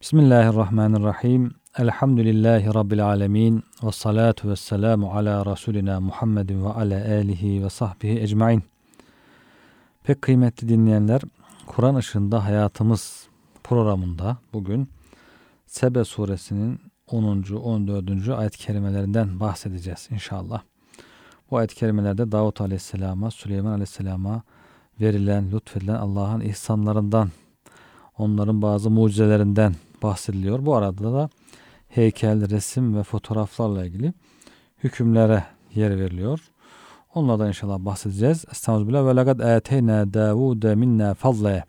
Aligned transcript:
Bismillahirrahmanirrahim. 0.00 1.50
Elhamdülillahi 1.78 2.74
Rabbil 2.74 3.06
alemin. 3.06 3.64
Ve 3.82 3.92
salatu 3.92 4.50
ve 4.50 4.56
selamu 4.56 5.12
ala 5.12 5.46
Resulina 5.46 6.00
Muhammedin 6.00 6.64
ve 6.64 6.68
ala 6.68 7.04
alihi 7.14 7.64
ve 7.64 7.70
sahbihi 7.70 8.20
ecmain. 8.20 8.62
Pek 10.04 10.22
kıymetli 10.22 10.68
dinleyenler, 10.68 11.20
Kur'an 11.66 11.94
ışığında 11.94 12.44
hayatımız 12.44 13.28
programında 13.64 14.36
bugün 14.52 14.88
Sebe 15.66 16.04
suresinin 16.04 16.80
10. 17.10 17.42
14. 17.52 18.28
ayet 18.28 18.56
kerimelerinden 18.56 19.40
bahsedeceğiz 19.40 20.08
inşallah. 20.10 20.62
Bu 21.50 21.56
ayet 21.56 21.74
kerimelerde 21.74 22.32
Davut 22.32 22.60
aleyhisselama, 22.60 23.30
Süleyman 23.30 23.72
aleyhisselama 23.72 24.42
verilen, 25.00 25.52
lütfedilen 25.52 25.94
Allah'ın 25.94 26.40
ihsanlarından, 26.40 27.30
onların 28.18 28.62
bazı 28.62 28.90
mucizelerinden 28.90 29.74
bahsediliyor. 30.02 30.66
Bu 30.66 30.76
arada 30.76 31.12
da 31.12 31.30
heykel, 31.88 32.50
resim 32.50 32.96
ve 32.96 33.02
fotoğraflarla 33.02 33.86
ilgili 33.86 34.12
hükümlere 34.84 35.44
yer 35.74 35.98
veriliyor. 35.98 36.40
Onlardan 37.14 37.48
inşallah 37.48 37.78
bahsedeceğiz. 37.78 38.44
Estağfirullah 38.50 39.06
ve 39.06 39.16
laqad 39.16 39.38
ateyna 39.38 40.14
Davude 40.14 40.74
minna 40.74 41.14
fadle. 41.14 41.64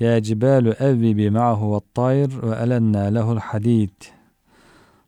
Ya 0.00 0.22
cibalu 0.22 0.70
evvibi 0.70 1.30
ma'ahu 1.30 1.76
ve 1.76 1.80
tayr 1.94 2.42
ve 2.42 2.56
elenna 2.56 3.00
lehul 3.00 3.38
hadid. 3.38 4.02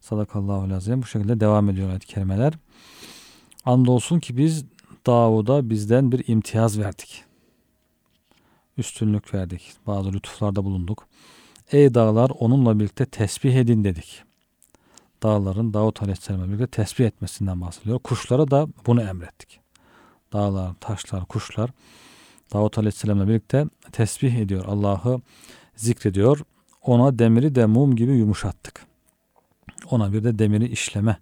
Sadakallahu 0.00 0.70
lazim. 0.70 1.02
Bu 1.02 1.06
şekilde 1.06 1.40
devam 1.40 1.70
ediyor 1.70 1.88
ayet 1.88 2.04
kelimeler. 2.04 2.52
Andolsun 3.64 4.20
ki 4.20 4.36
biz 4.36 4.64
Davud'a 5.06 5.70
bizden 5.70 6.12
bir 6.12 6.28
imtiyaz 6.28 6.78
verdik. 6.78 7.24
Üstünlük 8.78 9.34
verdik. 9.34 9.72
Bazı 9.86 10.12
lütuflarda 10.12 10.64
bulunduk. 10.64 11.06
Ey 11.72 11.94
dağlar 11.94 12.30
onunla 12.38 12.78
birlikte 12.78 13.06
tesbih 13.06 13.54
edin 13.54 13.84
dedik. 13.84 14.22
Dağların 15.22 15.74
Davut 15.74 16.02
Aleyhisselam'la 16.02 16.46
birlikte 16.46 16.66
tesbih 16.66 17.06
etmesinden 17.06 17.60
bahsediyor. 17.60 17.98
Kuşlara 17.98 18.50
da 18.50 18.68
bunu 18.86 19.02
emrettik. 19.02 19.60
Dağlar, 20.32 20.74
taşlar, 20.80 21.24
kuşlar 21.24 21.70
Davut 22.52 22.78
Aleyhisselam'la 22.78 23.28
birlikte 23.28 23.66
tesbih 23.92 24.34
ediyor. 24.34 24.64
Allah'ı 24.64 25.20
zikrediyor. 25.76 26.40
Ona 26.82 27.18
demiri 27.18 27.54
de 27.54 27.66
mum 27.66 27.96
gibi 27.96 28.12
yumuşattık. 28.12 28.86
Ona 29.90 30.12
bir 30.12 30.24
de 30.24 30.38
demiri 30.38 30.68
işleme 30.68 31.18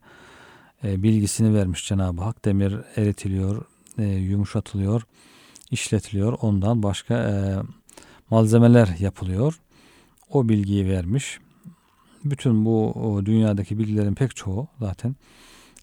e, 0.84 1.02
bilgisini 1.02 1.54
vermiş 1.54 1.88
Cenab-ı 1.88 2.22
Hak. 2.22 2.44
Demir 2.44 2.76
eritiliyor, 2.96 3.64
e, 3.98 4.04
yumuşatılıyor, 4.04 5.02
işletiliyor. 5.70 6.38
Ondan 6.42 6.82
başka 6.82 7.14
e, 7.14 7.32
malzemeler 8.30 8.96
yapılıyor 8.98 9.60
o 10.30 10.48
bilgiyi 10.48 10.88
vermiş. 10.88 11.38
Bütün 12.24 12.64
bu 12.64 12.94
dünyadaki 13.24 13.78
bilgilerin 13.78 14.14
pek 14.14 14.36
çoğu 14.36 14.68
zaten 14.80 15.16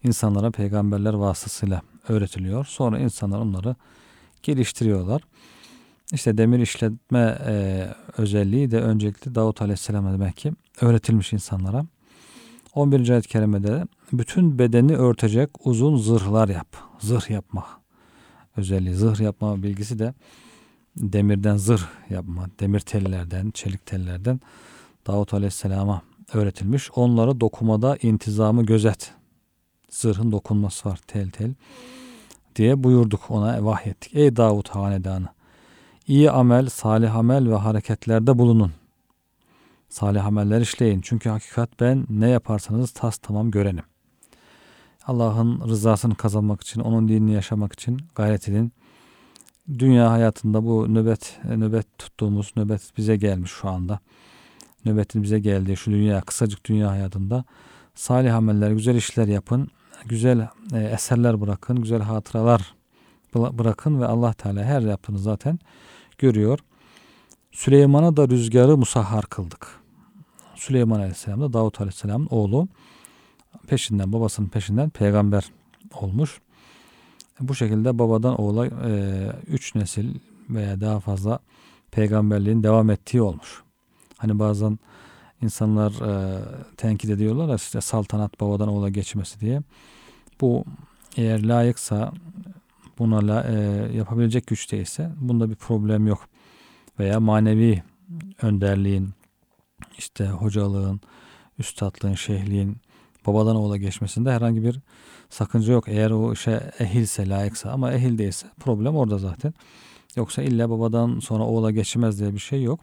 insanlara 0.04 0.50
peygamberler 0.50 1.14
vasıtasıyla 1.14 1.82
öğretiliyor. 2.08 2.64
Sonra 2.64 2.98
insanlar 2.98 3.38
onları 3.38 3.76
geliştiriyorlar. 4.42 5.22
İşte 6.12 6.38
demir 6.38 6.58
işletme 6.58 7.38
e, 7.46 7.86
özelliği 8.16 8.70
de 8.70 8.80
öncelikle 8.80 9.34
Davut 9.34 9.62
Aleyhisselam'a 9.62 10.12
demek 10.12 10.36
ki 10.36 10.52
öğretilmiş 10.80 11.32
insanlara. 11.32 11.86
11. 12.74 13.08
ayet-i 13.08 13.28
kerimede 13.28 13.84
bütün 14.12 14.58
bedeni 14.58 14.96
örtecek 14.96 15.50
uzun 15.64 15.96
zırhlar 15.96 16.48
yap. 16.48 16.76
Zırh 16.98 17.30
yapma 17.30 17.66
özelliği. 18.56 18.94
Zırh 18.94 19.20
yapma 19.20 19.62
bilgisi 19.62 19.98
de 19.98 20.14
demirden 20.96 21.56
zırh 21.56 21.86
yapma, 22.10 22.46
demir 22.60 22.80
tellerden, 22.80 23.50
çelik 23.50 23.86
tellerden 23.86 24.40
Davut 25.06 25.34
Aleyhisselam'a 25.34 26.02
öğretilmiş. 26.32 26.90
Onları 26.94 27.40
dokumada 27.40 27.96
intizamı 28.02 28.66
gözet. 28.66 29.14
Zırhın 29.90 30.32
dokunması 30.32 30.88
var 30.88 31.00
tel 31.06 31.30
tel 31.30 31.54
diye 32.56 32.84
buyurduk 32.84 33.30
ona 33.30 33.64
vahyettik. 33.64 34.14
Ey 34.14 34.36
Davut 34.36 34.68
hanedanı 34.68 35.28
iyi 36.06 36.30
amel, 36.30 36.68
salih 36.68 37.16
amel 37.16 37.50
ve 37.50 37.54
hareketlerde 37.54 38.38
bulunun. 38.38 38.72
Salih 39.88 40.26
ameller 40.26 40.60
işleyin. 40.60 41.00
Çünkü 41.00 41.28
hakikat 41.28 41.80
ben 41.80 42.06
ne 42.10 42.28
yaparsanız 42.28 42.90
tas 42.90 43.18
tamam 43.18 43.50
görenim. 43.50 43.84
Allah'ın 45.06 45.68
rızasını 45.68 46.14
kazanmak 46.14 46.60
için, 46.60 46.80
onun 46.80 47.08
dinini 47.08 47.32
yaşamak 47.32 47.72
için 47.72 48.00
gayret 48.14 48.48
edin 48.48 48.72
dünya 49.78 50.10
hayatında 50.10 50.64
bu 50.64 50.94
nöbet 50.94 51.38
nöbet 51.44 51.98
tuttuğumuz 51.98 52.52
nöbet 52.56 52.92
bize 52.96 53.16
gelmiş 53.16 53.50
şu 53.50 53.68
anda. 53.68 54.00
Nöbetin 54.84 55.22
bize 55.22 55.38
geldiği 55.38 55.76
şu 55.76 55.90
dünya 55.90 56.20
kısacık 56.20 56.64
dünya 56.64 56.90
hayatında 56.90 57.44
salih 57.94 58.34
ameller, 58.34 58.70
güzel 58.70 58.94
işler 58.94 59.26
yapın, 59.26 59.68
güzel 60.04 60.48
e, 60.72 60.78
eserler 60.78 61.40
bırakın, 61.40 61.82
güzel 61.82 62.02
hatıralar 62.02 62.74
bırakın 63.34 64.00
ve 64.00 64.06
Allah 64.06 64.32
Teala 64.32 64.64
her 64.64 64.80
yaptığını 64.80 65.18
zaten 65.18 65.58
görüyor. 66.18 66.58
Süleyman'a 67.52 68.16
da 68.16 68.28
rüzgarı 68.28 68.76
musahhar 68.76 69.26
kıldık. 69.26 69.80
Süleyman 70.54 70.98
Aleyhisselam 70.98 71.40
da 71.40 71.52
Davut 71.52 71.80
Aleyhisselam'ın 71.80 72.28
oğlu 72.30 72.68
peşinden 73.66 74.12
babasının 74.12 74.48
peşinden 74.48 74.90
peygamber 74.90 75.44
olmuş. 75.94 76.40
Bu 77.40 77.54
şekilde 77.54 77.98
babadan 77.98 78.40
oğula 78.40 78.66
e, 78.66 79.32
üç 79.46 79.74
nesil 79.74 80.14
veya 80.50 80.80
daha 80.80 81.00
fazla 81.00 81.38
peygamberliğin 81.90 82.62
devam 82.62 82.90
ettiği 82.90 83.22
olmuş. 83.22 83.62
Hani 84.18 84.38
bazen 84.38 84.78
insanlar 85.42 85.92
e, 85.92 86.42
tenkit 86.76 87.10
ediyorlar 87.10 87.48
ya 87.48 87.54
işte 87.54 87.80
saltanat 87.80 88.40
babadan 88.40 88.68
oğula 88.68 88.88
geçmesi 88.88 89.40
diye. 89.40 89.62
Bu 90.40 90.64
eğer 91.16 91.44
layıksa 91.44 92.12
buna 92.98 93.26
la, 93.26 93.44
e, 93.44 93.52
yapabilecek 93.96 94.46
güçteyse 94.46 95.10
bunda 95.16 95.50
bir 95.50 95.54
problem 95.54 96.06
yok. 96.06 96.28
Veya 96.98 97.20
manevi 97.20 97.82
önderliğin 98.42 99.10
işte 99.98 100.26
hocalığın, 100.26 101.00
üstadlığın, 101.58 102.14
şeyhliğin 102.14 102.76
babadan 103.26 103.56
oğula 103.56 103.76
geçmesinde 103.76 104.32
herhangi 104.32 104.62
bir 104.62 104.80
sakınca 105.30 105.72
yok. 105.72 105.88
Eğer 105.88 106.10
o 106.10 106.32
işe 106.32 106.70
ehilse, 106.78 107.28
layıksa 107.28 107.70
ama 107.70 107.92
ehil 107.92 108.18
değilse 108.18 108.46
problem 108.60 108.96
orada 108.96 109.18
zaten. 109.18 109.54
Yoksa 110.16 110.42
illa 110.42 110.70
babadan 110.70 111.20
sonra 111.20 111.44
oğula 111.44 111.70
geçmez 111.70 112.20
diye 112.20 112.34
bir 112.34 112.38
şey 112.38 112.62
yok. 112.62 112.80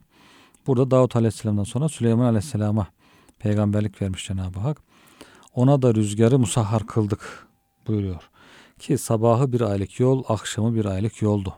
Burada 0.68 0.92
Davut 0.92 1.16
Aleyhisselam'dan 1.16 1.64
sonra 1.64 1.90
Süleyman 1.90 2.26
Aleyhisselam'a 2.26 2.88
peygamberlik 3.40 4.02
vermiş 4.02 4.28
Cenab-ı 4.28 4.60
Hak. 4.60 4.82
Ona 5.56 5.82
da 5.82 5.96
rüzgarı 5.96 6.40
musahhar 6.40 6.88
kıldık 6.88 7.48
buyuruyor. 7.88 8.30
Ki 8.80 8.98
sabahı 8.98 9.54
bir 9.54 9.62
aylık 9.62 10.00
yol, 10.00 10.24
akşamı 10.28 10.76
bir 10.76 10.86
aylık 10.86 11.22
yoldu. 11.22 11.54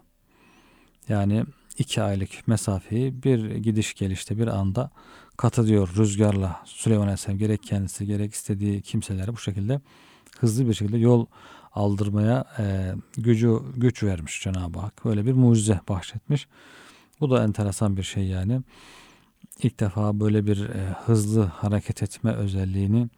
Yani 1.09 1.45
iki 1.77 2.01
aylık 2.01 2.47
mesafeyi 2.47 3.23
bir 3.23 3.55
gidiş 3.55 3.93
gelişte 3.93 4.37
bir 4.37 4.47
anda 4.47 4.91
kat 5.37 5.59
ediyor 5.59 5.89
rüzgarla. 5.97 6.61
Süleyman 6.65 7.03
Aleyhisselam 7.03 7.37
gerek 7.37 7.63
kendisi 7.63 8.05
gerek 8.05 8.33
istediği 8.33 8.81
kimseleri 8.81 9.33
bu 9.33 9.37
şekilde 9.37 9.81
hızlı 10.39 10.67
bir 10.67 10.73
şekilde 10.73 10.97
yol 10.97 11.25
aldırmaya 11.73 12.45
e, 12.59 12.93
gücü 13.17 13.59
güç 13.75 14.03
vermiş 14.03 14.41
Cenab-ı 14.43 14.79
Hak. 14.79 15.05
Böyle 15.05 15.25
bir 15.25 15.33
mucize 15.33 15.79
bahşetmiş. 15.89 16.47
Bu 17.19 17.31
da 17.31 17.43
enteresan 17.43 17.97
bir 17.97 18.03
şey 18.03 18.27
yani. 18.27 18.61
İlk 19.63 19.79
defa 19.79 20.19
böyle 20.19 20.47
bir 20.47 20.69
e, 20.69 20.95
hızlı 21.05 21.43
hareket 21.43 22.03
etme 22.03 22.33
özelliğini 22.33 23.09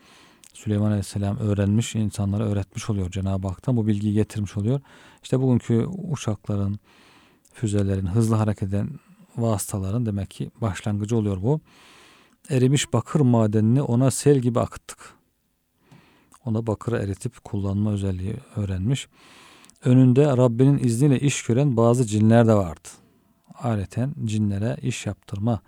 Süleyman 0.54 0.88
Aleyhisselam 0.88 1.38
öğrenmiş, 1.38 1.96
insanlara 1.96 2.44
öğretmiş 2.44 2.90
oluyor 2.90 3.12
Cenab-ı 3.12 3.48
Hak'tan. 3.48 3.78
Bu 3.78 3.88
bilgiyi 3.88 4.14
getirmiş 4.14 4.58
oluyor. 4.58 4.82
İşte 5.24 5.40
bugünkü 5.40 5.86
uçakların, 5.86 6.80
füzelerin, 7.54 8.06
hızlı 8.06 8.36
hareket 8.36 8.70
eden 8.70 8.90
vasıtaların 9.38 10.06
demek 10.06 10.32
ki 10.32 10.52
başlangıcı 10.62 11.18
oluyor 11.18 11.42
bu. 11.42 11.62
Erimiş 12.50 12.94
bakır 12.94 13.20
madenini 13.20 13.82
ona 13.82 14.12
sel 14.12 14.40
gibi 14.40 14.60
akıttık. 14.60 15.17
Ona 16.48 16.68
bakırı 16.68 16.98
eritip 16.98 17.44
kullanma 17.44 17.92
özelliği 17.92 18.36
öğrenmiş. 18.56 19.08
Önünde 19.86 20.26
Rabbinin 20.26 20.78
izniyle 20.78 21.20
iş 21.20 21.44
gören 21.44 21.78
bazı 21.78 22.06
cinler 22.06 22.48
de 22.48 22.54
vardı. 22.54 22.88
Areten 23.54 24.14
cinlere 24.26 24.78
iş 24.82 25.06
yaptırma 25.06 25.60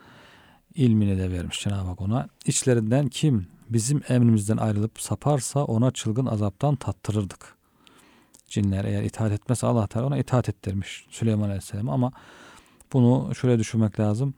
ilmini 0.76 1.18
de 1.18 1.32
vermiş 1.32 1.64
Cenab-ı 1.64 1.88
Hak 1.88 2.02
ona. 2.02 2.28
İçlerinden 2.46 3.08
kim 3.08 3.48
bizim 3.70 4.02
emrimizden 4.10 4.58
ayrılıp 4.58 5.02
saparsa 5.02 5.64
ona 5.64 5.92
çılgın 5.92 6.26
azaptan 6.26 6.76
tattırırdık. 6.76 7.56
Cinler 8.50 8.86
eğer 8.86 9.04
itaat 9.04 9.32
etmezse 9.32 9.68
Allah 9.68 9.88
Teala 9.88 10.08
ona 10.08 10.18
itaat 10.18 10.50
ettirmiş 10.50 11.06
Süleyman 11.10 11.46
Aleyhisselam 11.46 11.90
ama 11.90 12.12
bunu 12.94 13.36
şöyle 13.36 13.60
düşünmek 13.60 14.00
lazım. 14.00 14.34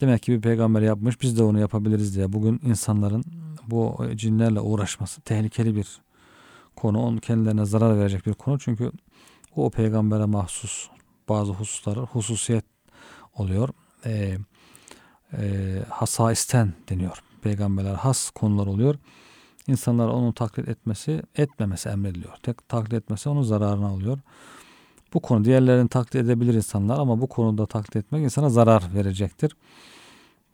Demek 0.00 0.22
ki 0.22 0.32
bir 0.32 0.40
peygamber 0.40 0.82
yapmış 0.82 1.22
biz 1.22 1.38
de 1.38 1.42
onu 1.42 1.60
yapabiliriz 1.60 2.16
diye. 2.16 2.32
Bugün 2.32 2.60
insanların 2.64 3.24
bu 3.70 4.06
cinlerle 4.14 4.60
uğraşması 4.60 5.20
tehlikeli 5.20 5.76
bir 5.76 6.00
konu. 6.76 7.02
Onun 7.02 7.18
kendilerine 7.18 7.64
zarar 7.64 7.98
verecek 7.98 8.26
bir 8.26 8.34
konu. 8.34 8.58
Çünkü 8.58 8.92
o 9.56 9.70
peygambere 9.70 10.24
mahsus 10.24 10.88
bazı 11.28 11.52
hususları 11.52 12.00
hususiyet 12.00 12.64
oluyor. 13.34 13.68
Ee, 14.06 14.38
e, 15.38 15.78
hasaisten 15.88 16.72
deniyor. 16.88 17.22
Peygamberler 17.42 17.94
has 17.94 18.30
konular 18.30 18.66
oluyor. 18.66 18.94
İnsanlar 19.66 20.08
onu 20.08 20.32
taklit 20.34 20.68
etmesi, 20.68 21.22
etmemesi 21.36 21.88
emrediliyor. 21.88 22.36
Tek 22.42 22.68
taklit 22.68 22.92
etmesi 22.92 23.28
onun 23.28 23.42
zararına 23.42 23.94
oluyor. 23.94 24.18
Bu 25.14 25.20
konu 25.20 25.44
diğerlerini 25.44 25.88
taklit 25.88 26.14
edebilir 26.14 26.54
insanlar 26.54 26.98
ama 26.98 27.20
bu 27.20 27.26
konuda 27.26 27.66
taklit 27.66 27.96
etmek 27.96 28.24
insana 28.24 28.50
zarar 28.50 28.94
verecektir. 28.94 29.56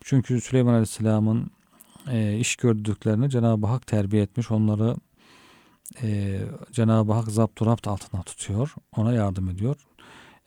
Çünkü 0.00 0.40
Süleyman 0.40 0.72
Aleyhisselam'ın 0.72 1.50
e, 2.10 2.38
iş 2.38 2.56
gördüklerini 2.56 3.30
Cenab-ı 3.30 3.66
Hak 3.66 3.86
terbiye 3.86 4.22
etmiş. 4.22 4.50
Onları 4.50 4.96
e, 6.02 6.40
Cenab-ı 6.72 7.12
Hak 7.12 7.28
zapturapt 7.28 7.88
altına 7.88 8.22
tutuyor. 8.22 8.74
Ona 8.96 9.12
yardım 9.12 9.48
ediyor. 9.50 9.76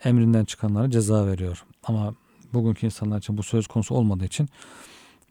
Emrinden 0.04 0.46
çıkanlara 0.46 0.92
ceza 0.92 1.28
veriyor. 1.28 1.66
Ama 1.84 2.16
bugünkü 2.54 2.86
insanlar 2.86 3.18
için 3.18 3.38
bu 3.38 3.44
söz 3.44 3.68
konusu 3.68 3.96
olmadığı 3.96 4.26
için 4.26 4.50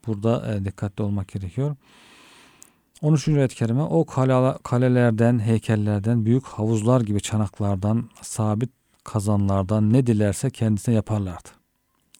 burada 0.06 0.54
e, 0.54 0.64
dikkatli 0.64 1.02
olmak 1.04 1.28
gerekiyor. 1.28 1.76
13. 3.02 3.28
ayet-i 3.28 3.54
kerime 3.54 3.82
o 3.82 4.06
kalelerden, 4.62 5.38
heykellerden, 5.38 6.24
büyük 6.24 6.46
havuzlar 6.46 7.00
gibi 7.00 7.20
çanaklardan, 7.20 8.10
sabit 8.22 8.70
kazanlardan 9.04 9.92
ne 9.92 10.06
dilerse 10.06 10.50
kendisine 10.50 10.94
yaparlardı. 10.94 11.48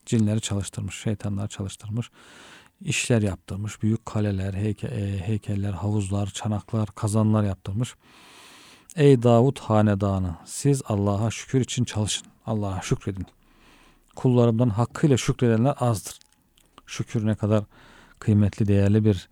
Cinleri 0.06 0.40
çalıştırmış, 0.40 1.02
şeytanlar 1.02 1.49
çalıştırmış, 1.49 2.10
işler 2.80 3.22
yaptırmış, 3.22 3.82
büyük 3.82 4.06
kaleler, 4.06 4.54
heyke, 4.54 4.86
e, 4.86 5.19
heykeller, 5.19 5.72
havuzlar, 5.72 6.26
çanaklar, 6.26 6.88
kazanlar 6.94 7.44
yaptırmış. 7.44 7.94
Ey 8.96 9.22
Davut 9.22 9.58
hanedanı 9.58 10.36
siz 10.44 10.82
Allah'a 10.88 11.30
şükür 11.30 11.60
için 11.60 11.84
çalışın. 11.84 12.26
Allah'a 12.46 12.80
şükredin. 12.82 13.26
Kullarımdan 14.16 14.69
hakkıyla 14.69 15.16
şükredenler 15.16 15.75
azdır. 15.80 16.19
Şükür 16.86 17.26
ne 17.26 17.34
kadar 17.34 17.64
kıymetli, 18.19 18.69
değerli 18.69 19.04
bir 19.04 19.28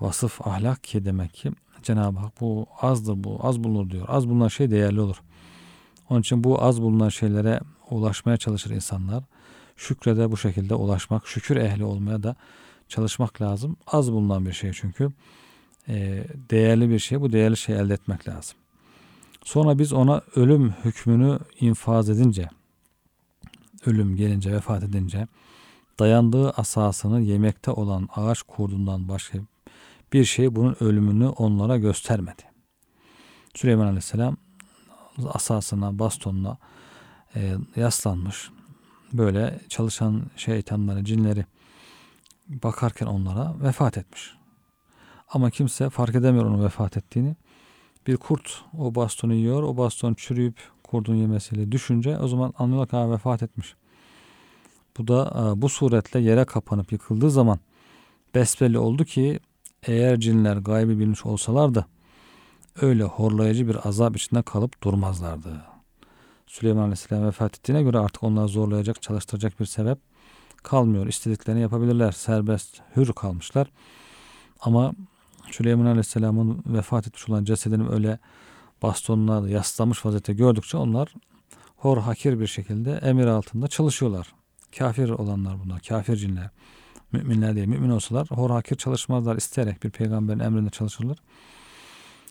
vasıf, 0.00 0.46
ahlak 0.46 0.84
ki 0.84 1.04
demek 1.04 1.34
ki 1.34 1.52
Cenab-ı 1.82 2.18
Hak 2.18 2.40
bu 2.40 2.66
azdır 2.80 3.24
bu, 3.24 3.38
az 3.42 3.64
bulunur 3.64 3.90
diyor. 3.90 4.04
Az 4.08 4.28
bulunan 4.28 4.48
şey 4.48 4.70
değerli 4.70 5.00
olur. 5.00 5.22
Onun 6.10 6.20
için 6.20 6.44
bu 6.44 6.62
az 6.62 6.82
bulunan 6.82 7.08
şeylere 7.08 7.60
ulaşmaya 7.90 8.36
çalışır 8.36 8.70
insanlar. 8.70 9.24
Şükre 9.76 10.16
de 10.16 10.32
bu 10.32 10.36
şekilde 10.36 10.74
ulaşmak, 10.74 11.26
şükür 11.26 11.56
ehli 11.56 11.84
olmaya 11.84 12.22
da 12.22 12.36
çalışmak 12.88 13.42
lazım. 13.42 13.76
Az 13.86 14.12
bulunan 14.12 14.46
bir 14.46 14.52
şey 14.52 14.72
çünkü. 14.72 15.12
E, 15.88 16.24
değerli 16.50 16.90
bir 16.90 16.98
şey. 16.98 17.20
Bu 17.20 17.32
değerli 17.32 17.56
şeyi 17.56 17.78
elde 17.78 17.94
etmek 17.94 18.28
lazım. 18.28 18.56
Sonra 19.44 19.78
biz 19.78 19.92
ona 19.92 20.22
ölüm 20.36 20.74
hükmünü 20.84 21.38
infaz 21.60 22.10
edince, 22.10 22.48
ölüm 23.86 24.16
gelince, 24.16 24.52
vefat 24.52 24.82
edince, 24.82 25.26
dayandığı 25.98 26.50
asasını 26.50 27.20
yemekte 27.20 27.70
olan 27.70 28.08
ağaç 28.16 28.42
kurdundan 28.42 29.08
başka 29.08 29.38
bir 30.12 30.24
şey 30.24 30.56
bunun 30.56 30.76
ölümünü 30.80 31.28
onlara 31.28 31.76
göstermedi. 31.76 32.42
Süleyman 33.54 33.86
Aleyhisselam 33.86 34.36
asasına, 35.26 35.98
bastonuna 35.98 36.58
e, 37.36 37.54
yaslanmış. 37.76 38.50
Böyle 39.12 39.60
çalışan 39.68 40.22
şeytanları, 40.36 41.04
cinleri 41.04 41.44
bakarken 42.48 43.06
onlara 43.06 43.54
vefat 43.62 43.98
etmiş. 43.98 44.34
Ama 45.28 45.50
kimse 45.50 45.90
fark 45.90 46.14
edemiyor 46.14 46.44
onun 46.44 46.64
vefat 46.64 46.96
ettiğini. 46.96 47.36
Bir 48.06 48.16
kurt 48.16 48.64
o 48.78 48.94
bastonu 48.94 49.34
yiyor. 49.34 49.62
O 49.62 49.76
baston 49.76 50.14
çürüyüp 50.14 50.60
kurdun 50.82 51.14
yemesiyle 51.14 51.72
düşünce 51.72 52.18
o 52.18 52.28
zaman 52.28 52.54
anlıyorlar 52.58 52.88
ki 52.88 53.12
vefat 53.12 53.42
etmiş. 53.42 53.74
Bu 54.98 55.08
da 55.08 55.34
e, 55.36 55.62
bu 55.62 55.68
suretle 55.68 56.20
yere 56.20 56.44
kapanıp 56.44 56.92
yıkıldığı 56.92 57.30
zaman 57.30 57.58
besbelli 58.34 58.78
oldu 58.78 59.04
ki 59.04 59.40
eğer 59.82 60.20
cinler 60.20 60.56
gaybi 60.56 60.98
bilmiş 60.98 61.26
olsalardı 61.26 61.86
öyle 62.82 63.04
horlayıcı 63.04 63.68
bir 63.68 63.88
azap 63.88 64.16
içinde 64.16 64.42
kalıp 64.42 64.82
durmazlardı. 64.82 65.62
Süleyman 66.46 66.82
Aleyhisselam 66.82 67.26
vefat 67.26 67.58
ettiğine 67.58 67.82
göre 67.82 67.98
artık 67.98 68.22
onları 68.22 68.48
zorlayacak, 68.48 69.02
çalıştıracak 69.02 69.60
bir 69.60 69.66
sebep 69.66 69.98
kalmıyor. 70.62 71.06
İstediklerini 71.06 71.60
yapabilirler. 71.60 72.12
Serbest, 72.12 72.80
hür 72.96 73.12
kalmışlar. 73.12 73.70
Ama 74.60 74.92
Süleyman 75.50 75.86
Aleyhisselam'ın 75.86 76.62
vefat 76.66 77.06
etmiş 77.06 77.28
olan 77.28 77.44
cesedini 77.44 77.88
öyle 77.88 78.18
bastonla 78.82 79.48
yaslamış 79.48 80.06
vaziyette 80.06 80.32
gördükçe 80.32 80.76
onlar 80.76 81.14
hor 81.76 81.98
hakir 81.98 82.40
bir 82.40 82.46
şekilde 82.46 82.92
emir 82.92 83.26
altında 83.26 83.68
çalışıyorlar. 83.68 84.34
Kafir 84.78 85.10
olanlar 85.10 85.56
bunlar. 85.64 85.80
Kafir 85.80 86.16
cinler. 86.16 86.50
Müminler 87.12 87.56
değil. 87.56 87.66
Mümin 87.66 87.90
olsalar 87.90 88.26
hor 88.30 88.50
hakir 88.50 88.76
çalışmazlar. 88.76 89.36
isteyerek 89.36 89.82
bir 89.82 89.90
peygamberin 89.90 90.38
emrinde 90.38 90.70
çalışırlar. 90.70 91.18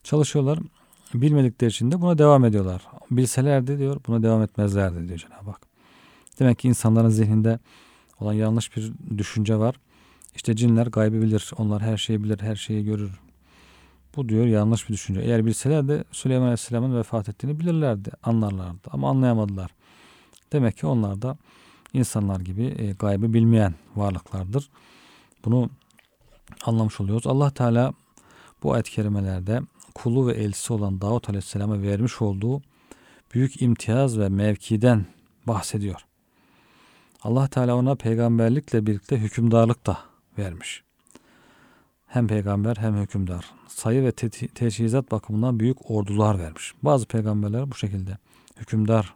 Çalışıyorlar. 0.04 0.60
Bilmedikleri 1.14 1.70
için 1.70 1.92
de 1.92 2.02
buna 2.02 2.18
devam 2.18 2.46
ediyorlar. 2.46 2.82
Bilselerdi 3.12 3.80
diyor 3.80 4.00
buna 4.08 4.24
devam 4.24 4.42
etmezlerdi 4.42 5.08
diyor 5.08 5.20
Cenab-ı 5.20 5.52
Hak. 5.52 5.62
Demek 6.40 6.60
ki 6.60 6.68
insanların 6.68 7.10
zihninde 7.10 7.60
olan 8.20 8.34
yanlış 8.34 8.76
bir 8.78 8.94
düşünce 9.18 9.56
var. 9.56 9.76
İşte 10.36 10.56
cinler 10.56 10.88
gaybı 10.88 11.22
bilir. 11.22 11.52
Onlar 11.58 11.82
her 11.82 11.98
şeyi 11.98 12.24
bilir, 12.24 12.40
her 12.42 12.56
şeyi 12.56 12.86
görür. 12.86 13.20
Bu 14.16 14.30
diyor 14.30 14.46
yanlış 14.46 14.90
bir 14.90 14.94
düşünce. 14.94 15.22
Eğer 15.22 15.46
bilselerdi 15.46 16.04
Süleyman 16.12 16.46
Aleyhisselam'ın 16.46 16.98
vefat 16.98 17.30
ettiğini 17.30 17.60
bilirlerdi, 17.60 18.12
anlarlardı. 18.24 18.90
Ama 18.92 19.10
anlayamadılar. 19.10 19.72
Demek 20.54 20.78
ki 20.78 20.88
onlar 20.88 21.22
da 21.22 21.38
insanlar 21.94 22.40
gibi 22.40 22.76
e, 22.78 22.92
gaybı 22.92 23.34
bilmeyen 23.34 23.74
varlıklardır. 23.96 24.70
Bunu 25.46 25.70
anlamış 26.66 27.02
oluyoruz. 27.02 27.28
Allah 27.28 27.50
Teala 27.50 27.94
bu 28.64 28.74
ayet-i 28.74 28.92
kerimelerde 28.92 29.62
kulu 29.96 30.28
ve 30.28 30.34
elçisi 30.34 30.74
olan 30.74 31.02
Davut 31.02 31.30
Aleyhisselam'a 31.30 31.82
vermiş 31.82 32.22
olduğu 32.22 32.62
büyük 33.34 33.62
imtiyaz 33.62 34.20
ve 34.20 34.30
mevkiden 34.30 35.06
bahsediyor. 35.48 36.07
Allah 37.28 37.48
Teala 37.48 37.76
ona 37.76 37.96
peygamberlikle 37.96 38.86
birlikte 38.86 39.18
hükümdarlık 39.18 39.86
da 39.86 40.00
vermiş. 40.38 40.84
Hem 42.06 42.28
peygamber 42.28 42.76
hem 42.76 42.98
hükümdar. 42.98 43.46
Sayı 43.68 44.04
ve 44.04 44.12
te- 44.12 44.30
teçhizat 44.30 45.12
bakımından 45.12 45.60
büyük 45.60 45.92
ordular 45.92 46.40
vermiş. 46.40 46.74
Bazı 46.82 47.06
peygamberler 47.06 47.72
bu 47.72 47.76
şekilde 47.76 48.18
hükümdar 48.58 49.14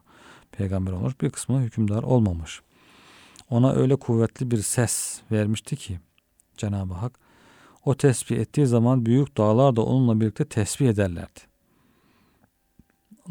peygamber 0.52 0.92
olmuş. 0.92 1.22
Bir 1.22 1.30
kısmı 1.30 1.62
hükümdar 1.62 2.04
olmamış. 2.04 2.62
Ona 3.50 3.74
öyle 3.74 3.96
kuvvetli 3.96 4.52
bir 4.52 4.62
ses 4.62 5.22
vermişti 5.32 5.76
ki 5.76 6.00
Cenab-ı 6.58 6.94
Hak 6.94 7.20
o 7.86 7.96
tesbih 7.96 8.38
ettiği 8.38 8.68
zaman 8.68 9.06
büyük 9.06 9.38
dağlar 9.38 9.76
da 9.76 9.82
onunla 9.82 10.22
birlikte 10.22 10.46
tesbih 10.46 10.90
ederlerdi. 10.90 11.40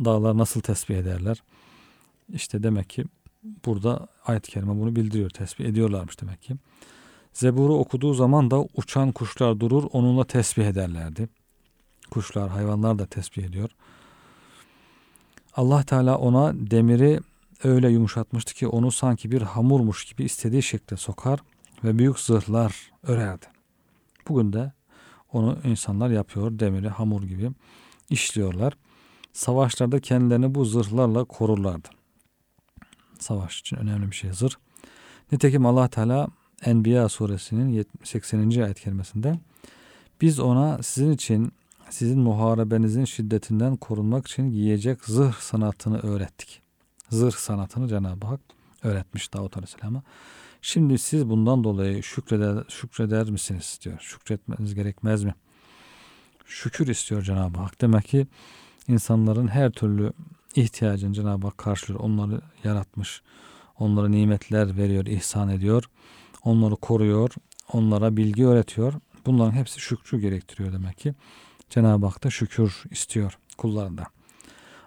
Dağlar 0.04 0.38
nasıl 0.38 0.60
tesbih 0.60 0.96
ederler? 0.96 1.42
İşte 2.32 2.62
demek 2.62 2.90
ki 2.90 3.04
burada 3.42 4.06
ayet-i 4.26 4.50
kerime 4.50 4.80
bunu 4.80 4.96
bildiriyor. 4.96 5.30
Tesbih 5.30 5.64
ediyorlarmış 5.64 6.20
demek 6.20 6.42
ki. 6.42 6.56
Zebur'u 7.32 7.78
okuduğu 7.78 8.14
zaman 8.14 8.50
da 8.50 8.66
uçan 8.76 9.12
kuşlar 9.12 9.60
durur 9.60 9.84
onunla 9.92 10.24
tesbih 10.24 10.66
ederlerdi. 10.66 11.28
Kuşlar, 12.10 12.50
hayvanlar 12.50 12.98
da 12.98 13.06
tesbih 13.06 13.44
ediyor. 13.44 13.70
Allah 15.56 15.82
Teala 15.82 16.18
ona 16.18 16.52
demiri 16.54 17.20
öyle 17.64 17.88
yumuşatmıştı 17.88 18.54
ki 18.54 18.68
onu 18.68 18.90
sanki 18.90 19.30
bir 19.30 19.42
hamurmuş 19.42 20.04
gibi 20.04 20.24
istediği 20.24 20.62
şekilde 20.62 20.96
sokar 20.96 21.40
ve 21.84 21.98
büyük 21.98 22.18
zırhlar 22.18 22.90
örerdi. 23.02 23.46
Bugün 24.28 24.52
de 24.52 24.72
onu 25.32 25.58
insanlar 25.64 26.10
yapıyor 26.10 26.58
demiri 26.58 26.88
hamur 26.88 27.22
gibi 27.22 27.50
işliyorlar. 28.10 28.72
Savaşlarda 29.32 30.00
kendilerini 30.00 30.54
bu 30.54 30.64
zırhlarla 30.64 31.24
korurlardı. 31.24 31.88
Savaş 33.20 33.60
için 33.60 33.76
önemli 33.76 34.10
bir 34.10 34.16
şey 34.16 34.32
zırh. 34.32 34.54
Nitekim 35.32 35.66
Allah 35.66 35.88
Teala 35.88 36.28
Enbiya 36.64 37.08
suresinin 37.08 37.86
80. 38.04 38.60
ayet 38.60 38.80
kerimesinde 38.80 39.38
biz 40.20 40.40
ona 40.40 40.82
sizin 40.82 41.12
için 41.12 41.52
sizin 41.90 42.18
muharebenizin 42.18 43.04
şiddetinden 43.04 43.76
korunmak 43.76 44.26
için 44.26 44.50
giyecek 44.50 45.04
zırh 45.04 45.34
sanatını 45.34 45.98
öğrettik. 45.98 46.62
Zırh 47.10 47.36
sanatını 47.36 47.88
Cenab-ı 47.88 48.26
Hak 48.26 48.40
öğretmiş 48.82 49.32
Davut 49.32 49.56
Aleyhisselam'a. 49.56 50.02
Şimdi 50.62 50.98
siz 50.98 51.28
bundan 51.28 51.64
dolayı 51.64 52.02
şükreder, 52.02 52.64
şükreder 52.68 53.30
misiniz 53.30 53.78
diyor. 53.82 53.98
Şükretmeniz 54.00 54.74
gerekmez 54.74 55.24
mi? 55.24 55.34
Şükür 56.46 56.86
istiyor 56.86 57.22
Cenab-ı 57.22 57.58
Hak. 57.58 57.80
Demek 57.80 58.04
ki 58.04 58.26
insanların 58.88 59.48
her 59.48 59.70
türlü 59.70 60.12
ihtiyacını 60.54 61.12
Cenab-ı 61.14 61.46
Hak 61.46 61.58
karşılıyor. 61.58 62.04
Onları 62.04 62.40
yaratmış. 62.64 63.22
Onlara 63.78 64.08
nimetler 64.08 64.76
veriyor, 64.76 65.06
ihsan 65.06 65.48
ediyor. 65.48 65.84
Onları 66.44 66.76
koruyor. 66.76 67.30
Onlara 67.72 68.16
bilgi 68.16 68.46
öğretiyor. 68.46 68.92
Bunların 69.26 69.52
hepsi 69.52 69.80
şükrü 69.80 70.20
gerektiriyor 70.20 70.72
demek 70.72 70.98
ki. 70.98 71.14
Cenab-ı 71.70 72.06
Hak 72.06 72.24
da 72.24 72.30
şükür 72.30 72.82
istiyor 72.90 73.38
kullarında. 73.58 74.04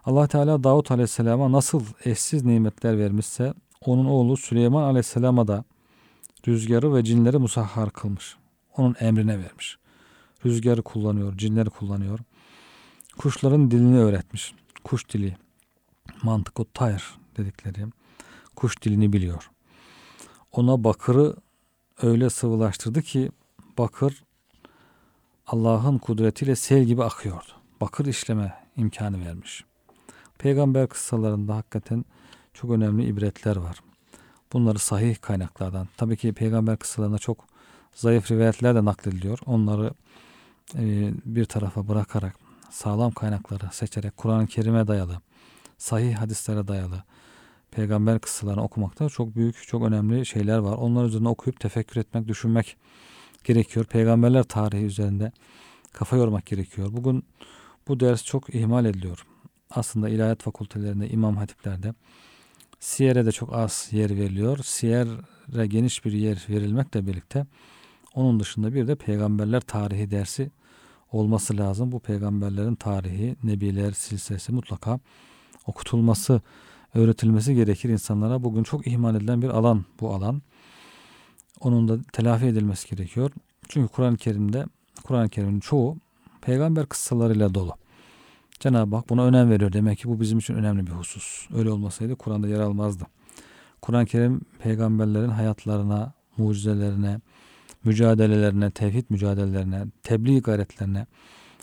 Allah 0.06 0.28
Teala 0.28 0.64
Davut 0.64 0.92
Aleyhisselam'a 0.92 1.52
nasıl 1.52 1.84
eşsiz 2.06 2.44
nimetler 2.44 2.98
vermişse 2.98 3.54
onun 3.82 4.06
oğlu 4.06 4.38
Süleyman 4.38 4.84
Aleyhisselam'a 4.84 5.48
da 5.48 5.64
Rüzgarı 6.48 6.96
ve 6.96 7.04
cinleri 7.04 7.38
musahhar 7.38 7.90
kılmış. 7.90 8.36
Onun 8.78 8.96
emrine 9.00 9.40
vermiş. 9.40 9.78
Rüzgarı 10.46 10.82
kullanıyor, 10.82 11.38
cinleri 11.38 11.70
kullanıyor. 11.70 12.20
Kuşların 13.18 13.72
dilini 13.72 14.00
öğretmiş. 14.00 14.54
Kuş 14.84 15.10
dili. 15.10 15.38
Mantık 16.24 16.74
tayr 16.74 17.04
dedikleri 17.38 17.86
kuş 18.56 18.82
dilini 18.82 19.14
biliyor. 19.14 19.50
Ona 20.52 20.84
bakırı 20.84 21.36
öyle 22.02 22.30
sıvılaştırdı 22.30 23.02
ki 23.02 23.32
bakır 23.78 24.24
Allah'ın 25.48 25.98
kudretiyle 25.98 26.56
sel 26.56 26.84
gibi 26.84 27.04
akıyordu. 27.04 27.52
Bakır 27.82 28.06
işleme 28.06 28.54
imkanı 28.78 29.26
vermiş. 29.26 29.66
Peygamber 30.38 30.88
kıssalarında 30.88 31.56
hakikaten 31.56 32.06
çok 32.54 32.72
önemli 32.72 33.06
ibretler 33.06 33.56
var. 33.56 33.80
Bunları 34.54 34.80
sahih 34.80 35.16
kaynaklardan, 35.22 35.88
tabii 35.98 36.18
ki 36.18 36.34
peygamber 36.34 36.78
kıssalarında 36.78 37.18
çok 37.18 37.46
zayıf 37.96 38.32
rivayetler 38.32 38.76
de 38.76 38.86
naklediliyor. 38.86 39.40
Onları 39.46 39.94
e, 40.76 41.14
bir 41.26 41.46
tarafa 41.46 41.88
bırakarak 41.88 42.36
sağlam 42.70 43.12
kaynakları 43.12 43.70
seçerek 43.72 44.18
Kur'an-ı 44.18 44.48
Kerim'e 44.48 44.88
dayalı, 44.88 45.22
sahih 45.84 46.16
hadislere 46.16 46.68
dayalı 46.68 47.04
peygamber 47.72 48.20
kıssalarını 48.20 48.64
okumakta 48.64 49.10
çok 49.10 49.36
büyük, 49.36 49.68
çok 49.68 49.84
önemli 49.84 50.26
şeyler 50.26 50.58
var. 50.58 50.78
Onlar 50.78 51.06
üzerine 51.06 51.30
okuyup 51.30 51.60
tefekkür 51.60 52.02
etmek, 52.02 52.28
düşünmek 52.28 52.78
gerekiyor. 53.44 53.86
Peygamberler 53.86 54.44
tarihi 54.44 54.86
üzerinde 54.86 55.32
kafa 55.94 56.16
yormak 56.16 56.46
gerekiyor. 56.46 56.88
Bugün 56.92 57.26
bu 57.88 58.00
ders 58.00 58.26
çok 58.26 58.56
ihmal 58.56 58.86
ediliyor. 58.86 59.26
Aslında 59.70 60.10
ilahiyat 60.10 60.44
fakültelerinde, 60.44 61.10
imam 61.10 61.38
hatiplerde 61.38 61.94
Siyer'e 62.80 63.26
de 63.26 63.32
çok 63.32 63.54
az 63.54 63.88
yer 63.92 64.10
veriliyor. 64.10 64.58
Siyer'e 64.64 65.68
geniş 65.68 66.06
bir 66.06 66.12
yer 66.12 66.46
verilmekle 66.50 67.08
birlikte 67.08 67.46
onun 68.16 68.40
dışında 68.40 68.74
bir 68.74 68.88
de 68.88 68.96
peygamberler 68.96 69.62
tarihi 69.62 70.12
dersi 70.12 70.52
olması 71.12 71.58
lazım. 71.58 71.92
Bu 71.92 72.00
peygamberlerin 72.00 72.76
tarihi, 72.76 73.36
nebiler 73.44 73.92
silsilesi 73.92 74.52
mutlaka 74.52 75.00
okutulması, 75.68 76.42
öğretilmesi 76.94 77.56
gerekir 77.56 77.90
insanlara. 77.90 78.44
Bugün 78.44 78.64
çok 78.64 78.88
ihmal 78.88 79.16
edilen 79.16 79.42
bir 79.42 79.50
alan 79.50 79.86
bu 80.00 80.14
alan. 80.14 80.42
Onun 81.60 81.88
da 81.88 81.98
telafi 82.14 82.46
edilmesi 82.46 82.96
gerekiyor. 82.96 83.32
Çünkü 83.70 83.94
Kur'an-ı 83.94 84.18
Kerim'de 84.18 84.66
Kur'an-ı 85.04 85.30
Kerim'in 85.30 85.60
çoğu 85.60 85.98
peygamber 86.42 86.86
kıssalarıyla 86.86 87.54
dolu. 87.54 87.74
Cenab-ı 88.60 88.96
Hak 88.96 89.10
buna 89.10 89.26
önem 89.26 89.50
veriyor. 89.50 89.74
Demek 89.74 90.00
ki 90.00 90.10
bu 90.10 90.22
bizim 90.22 90.40
için 90.40 90.54
önemli 90.54 90.88
bir 90.88 90.92
husus. 90.92 91.48
Öyle 91.56 91.70
olmasaydı 91.70 92.16
Kur'an'da 92.16 92.48
yer 92.48 92.60
almazdı. 92.60 93.04
Kur'an-ı 93.82 94.06
Kerim 94.06 94.42
peygamberlerin 94.60 95.30
hayatlarına, 95.30 96.14
mucizelerine, 96.38 97.20
mücadelelerine, 97.84 98.72
tevhid 98.72 99.06
mücadelelerine, 99.10 99.86
tebliğ 100.04 100.42
gayretlerine 100.42 101.06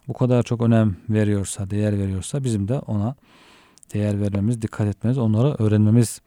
bu 0.09 0.13
kadar 0.13 0.43
çok 0.43 0.63
önem 0.63 0.97
veriyorsa, 1.09 1.71
değer 1.71 1.99
veriyorsa 1.99 2.45
bizim 2.45 2.69
de 2.69 2.79
ona 2.79 3.15
değer 3.95 4.21
vermemiz, 4.21 4.63
dikkat 4.63 4.87
etmemiz, 4.87 5.19
onları 5.19 5.57
öğrenmemiz 5.59 6.21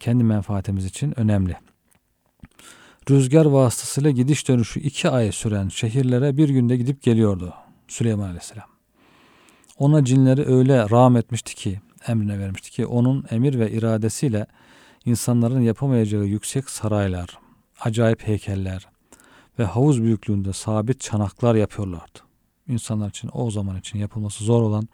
kendi 0.00 0.24
menfaatimiz 0.24 0.84
için 0.84 1.20
önemli. 1.20 1.56
Rüzgar 3.10 3.46
vasıtasıyla 3.46 4.10
gidiş 4.10 4.48
dönüşü 4.48 4.80
iki 4.80 5.10
ay 5.10 5.32
süren 5.32 5.68
şehirlere 5.68 6.36
bir 6.36 6.48
günde 6.48 6.76
gidip 6.76 7.02
geliyordu 7.02 7.54
Süleyman 7.88 8.24
Aleyhisselam. 8.24 8.68
Ona 9.78 10.04
cinleri 10.04 10.46
öyle 10.46 10.90
rağm 10.90 11.16
etmişti 11.16 11.54
ki, 11.54 11.80
emrine 12.08 12.38
vermişti 12.38 12.70
ki 12.70 12.86
onun 12.86 13.24
emir 13.30 13.58
ve 13.58 13.70
iradesiyle 13.70 14.46
insanların 15.04 15.60
yapamayacağı 15.60 16.24
yüksek 16.24 16.70
saraylar, 16.70 17.38
acayip 17.80 18.26
heykeller 18.26 18.88
ve 19.58 19.64
havuz 19.64 20.02
büyüklüğünde 20.02 20.52
sabit 20.52 21.00
çanaklar 21.00 21.54
yapıyorlardı. 21.54 22.18
İnsanlar 22.68 23.08
için 23.08 23.30
o 23.32 23.50
zaman 23.50 23.78
için 23.78 23.98
yapılması 23.98 24.44
zor 24.44 24.62
olan 24.62 24.88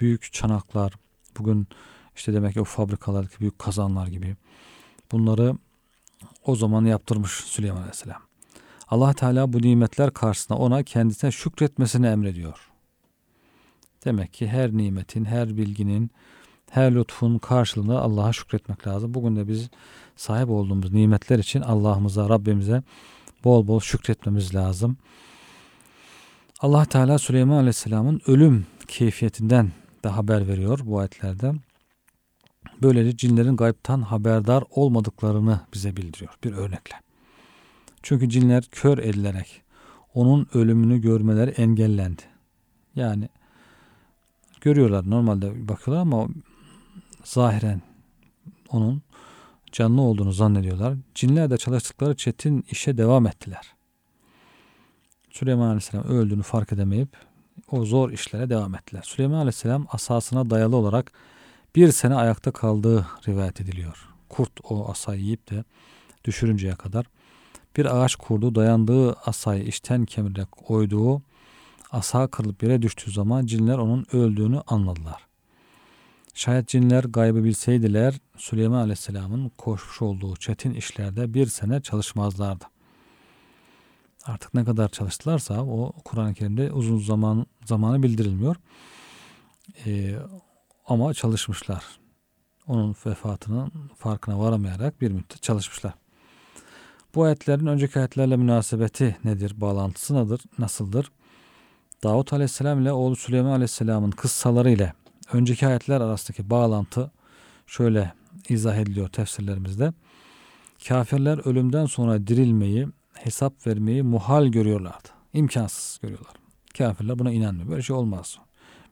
büyük 0.00 0.32
çanaklar, 0.32 0.92
bugün 1.38 1.68
işte 2.16 2.32
demek 2.32 2.54
ki 2.54 2.60
o 2.60 2.64
fabrikalardaki 2.64 3.40
büyük 3.40 3.58
kazanlar 3.58 4.06
gibi 4.06 4.36
bunları 5.12 5.54
o 6.44 6.56
zaman 6.56 6.84
yaptırmış 6.84 7.30
Süleyman 7.30 7.80
Aleyhisselam. 7.80 8.22
Allah 8.88 9.12
Teala 9.12 9.52
bu 9.52 9.62
nimetler 9.62 10.10
karşısında 10.10 10.58
ona 10.58 10.82
kendisine 10.82 11.30
şükretmesini 11.32 12.06
emrediyor. 12.06 12.70
Demek 14.04 14.32
ki 14.32 14.48
her 14.48 14.72
nimetin, 14.72 15.24
her 15.24 15.56
bilginin, 15.56 16.10
her 16.70 16.94
lütfun 16.94 17.38
karşılığında 17.38 18.00
Allah'a 18.00 18.32
şükretmek 18.32 18.86
lazım. 18.86 19.14
Bugün 19.14 19.36
de 19.36 19.48
biz 19.48 19.70
sahip 20.16 20.50
olduğumuz 20.50 20.92
nimetler 20.92 21.38
için 21.38 21.60
Allah'ımıza, 21.60 22.28
Rabbimize 22.28 22.82
bol 23.44 23.66
bol 23.66 23.80
şükretmemiz 23.80 24.54
lazım. 24.54 24.96
Allah 26.60 26.84
Teala 26.84 27.18
Süleyman 27.18 27.56
Aleyhisselam'ın 27.56 28.20
ölüm 28.26 28.66
keyfiyetinden 28.88 29.72
de 30.04 30.08
haber 30.08 30.48
veriyor 30.48 30.78
bu 30.84 30.98
ayetlerde. 30.98 31.52
Böylece 32.82 33.16
cinlerin 33.16 33.56
gaybtan 33.56 34.02
haberdar 34.02 34.64
olmadıklarını 34.70 35.60
bize 35.74 35.96
bildiriyor 35.96 36.34
bir 36.44 36.52
örnekle. 36.52 36.96
Çünkü 38.02 38.28
cinler 38.28 38.64
kör 38.70 38.98
edilerek 38.98 39.62
onun 40.14 40.46
ölümünü 40.54 41.00
görmeleri 41.00 41.50
engellendi. 41.50 42.22
Yani 42.96 43.28
görüyorlar 44.60 45.10
normalde 45.10 45.68
bakıyorlar 45.68 46.02
ama 46.02 46.28
zahiren 47.24 47.82
onun 48.68 49.02
canlı 49.72 50.00
olduğunu 50.00 50.32
zannediyorlar. 50.32 50.94
Cinler 51.14 51.50
de 51.50 51.56
çalıştıkları 51.56 52.16
çetin 52.16 52.64
işe 52.70 52.98
devam 52.98 53.26
ettiler. 53.26 53.74
Süleyman 55.30 55.66
Aleyhisselam 55.66 56.04
öldüğünü 56.04 56.42
fark 56.42 56.72
edemeyip 56.72 57.08
o 57.70 57.84
zor 57.84 58.10
işlere 58.10 58.50
devam 58.50 58.74
ettiler. 58.74 59.02
Süleyman 59.04 59.38
Aleyhisselam 59.38 59.86
asasına 59.90 60.50
dayalı 60.50 60.76
olarak 60.76 61.12
bir 61.76 61.92
sene 61.92 62.14
ayakta 62.14 62.50
kaldığı 62.50 63.06
rivayet 63.28 63.60
ediliyor. 63.60 64.08
Kurt 64.28 64.52
o 64.70 64.90
asayı 64.90 65.20
yiyip 65.20 65.50
de 65.50 65.64
düşürünceye 66.24 66.74
kadar 66.74 67.06
bir 67.76 67.96
ağaç 67.96 68.14
kurdu 68.14 68.54
dayandığı 68.54 69.12
asayı 69.12 69.64
işten 69.64 70.04
kemirerek 70.04 70.70
oyduğu 70.70 71.22
asa 71.90 72.26
kırılıp 72.26 72.62
yere 72.62 72.82
düştüğü 72.82 73.10
zaman 73.10 73.46
cinler 73.46 73.78
onun 73.78 74.06
öldüğünü 74.12 74.60
anladılar. 74.66 75.26
Şayet 76.34 76.68
cinler 76.68 77.04
gaybı 77.04 77.44
bilseydiler 77.44 78.14
Süleyman 78.36 78.78
Aleyhisselam'ın 78.78 79.48
koşmuş 79.48 80.02
olduğu 80.02 80.36
çetin 80.36 80.74
işlerde 80.74 81.34
bir 81.34 81.46
sene 81.46 81.80
çalışmazlardı. 81.80 82.64
Artık 84.26 84.54
ne 84.54 84.64
kadar 84.64 84.88
çalıştılarsa 84.88 85.62
o 85.64 85.92
Kur'an-ı 86.04 86.34
Kerim'de 86.34 86.72
uzun 86.72 86.98
zaman 86.98 87.46
zamanı 87.64 88.02
bildirilmiyor. 88.02 88.56
Ee, 89.86 90.16
ama 90.86 91.14
çalışmışlar. 91.14 91.84
Onun 92.66 92.96
vefatının 93.06 93.72
farkına 93.96 94.38
varamayarak 94.38 95.00
bir 95.00 95.10
müddet 95.10 95.42
çalışmışlar. 95.42 95.94
Bu 97.14 97.22
ayetlerin 97.22 97.66
önceki 97.66 97.98
ayetlerle 97.98 98.36
münasebeti 98.36 99.16
nedir? 99.24 99.60
Bağlantısı 99.60 100.14
nedir? 100.14 100.40
Nasıldır? 100.58 101.12
Davut 102.04 102.32
Aleyhisselam 102.32 102.82
ile 102.82 102.92
oğlu 102.92 103.16
Süleyman 103.16 103.50
Aleyhisselam'ın 103.50 104.10
kıssaları 104.10 104.70
ile 104.70 104.92
önceki 105.32 105.66
ayetler 105.66 106.00
arasındaki 106.00 106.50
bağlantı 106.50 107.10
şöyle 107.66 108.12
izah 108.48 108.76
ediliyor 108.76 109.08
tefsirlerimizde. 109.08 109.92
Kafirler 110.88 111.48
ölümden 111.48 111.86
sonra 111.86 112.26
dirilmeyi, 112.26 112.88
hesap 113.18 113.66
vermeyi 113.66 114.02
muhal 114.02 114.46
görüyorlardı. 114.46 115.08
İmkansız 115.32 115.98
görüyorlar. 116.02 116.34
Kafirler 116.78 117.18
buna 117.18 117.32
inanmıyor. 117.32 117.68
Böyle 117.68 117.82
şey 117.82 117.96
olmaz. 117.96 118.38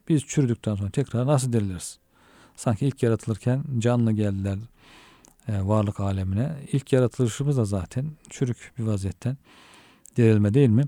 Biz 0.09 0.25
çürüdükten 0.25 0.75
sonra 0.75 0.89
tekrar 0.89 1.27
nasıl 1.27 1.53
diriliriz? 1.53 1.99
Sanki 2.55 2.85
ilk 2.87 3.03
yaratılırken 3.03 3.63
canlı 3.79 4.11
geldiler 4.11 4.57
e, 5.47 5.61
varlık 5.61 5.99
alemine. 5.99 6.55
İlk 6.71 6.93
yaratılışımız 6.93 7.57
da 7.57 7.65
zaten 7.65 8.05
çürük 8.29 8.73
bir 8.77 8.83
vaziyetten 8.83 9.37
dirilme 10.17 10.53
değil 10.53 10.69
mi? 10.69 10.83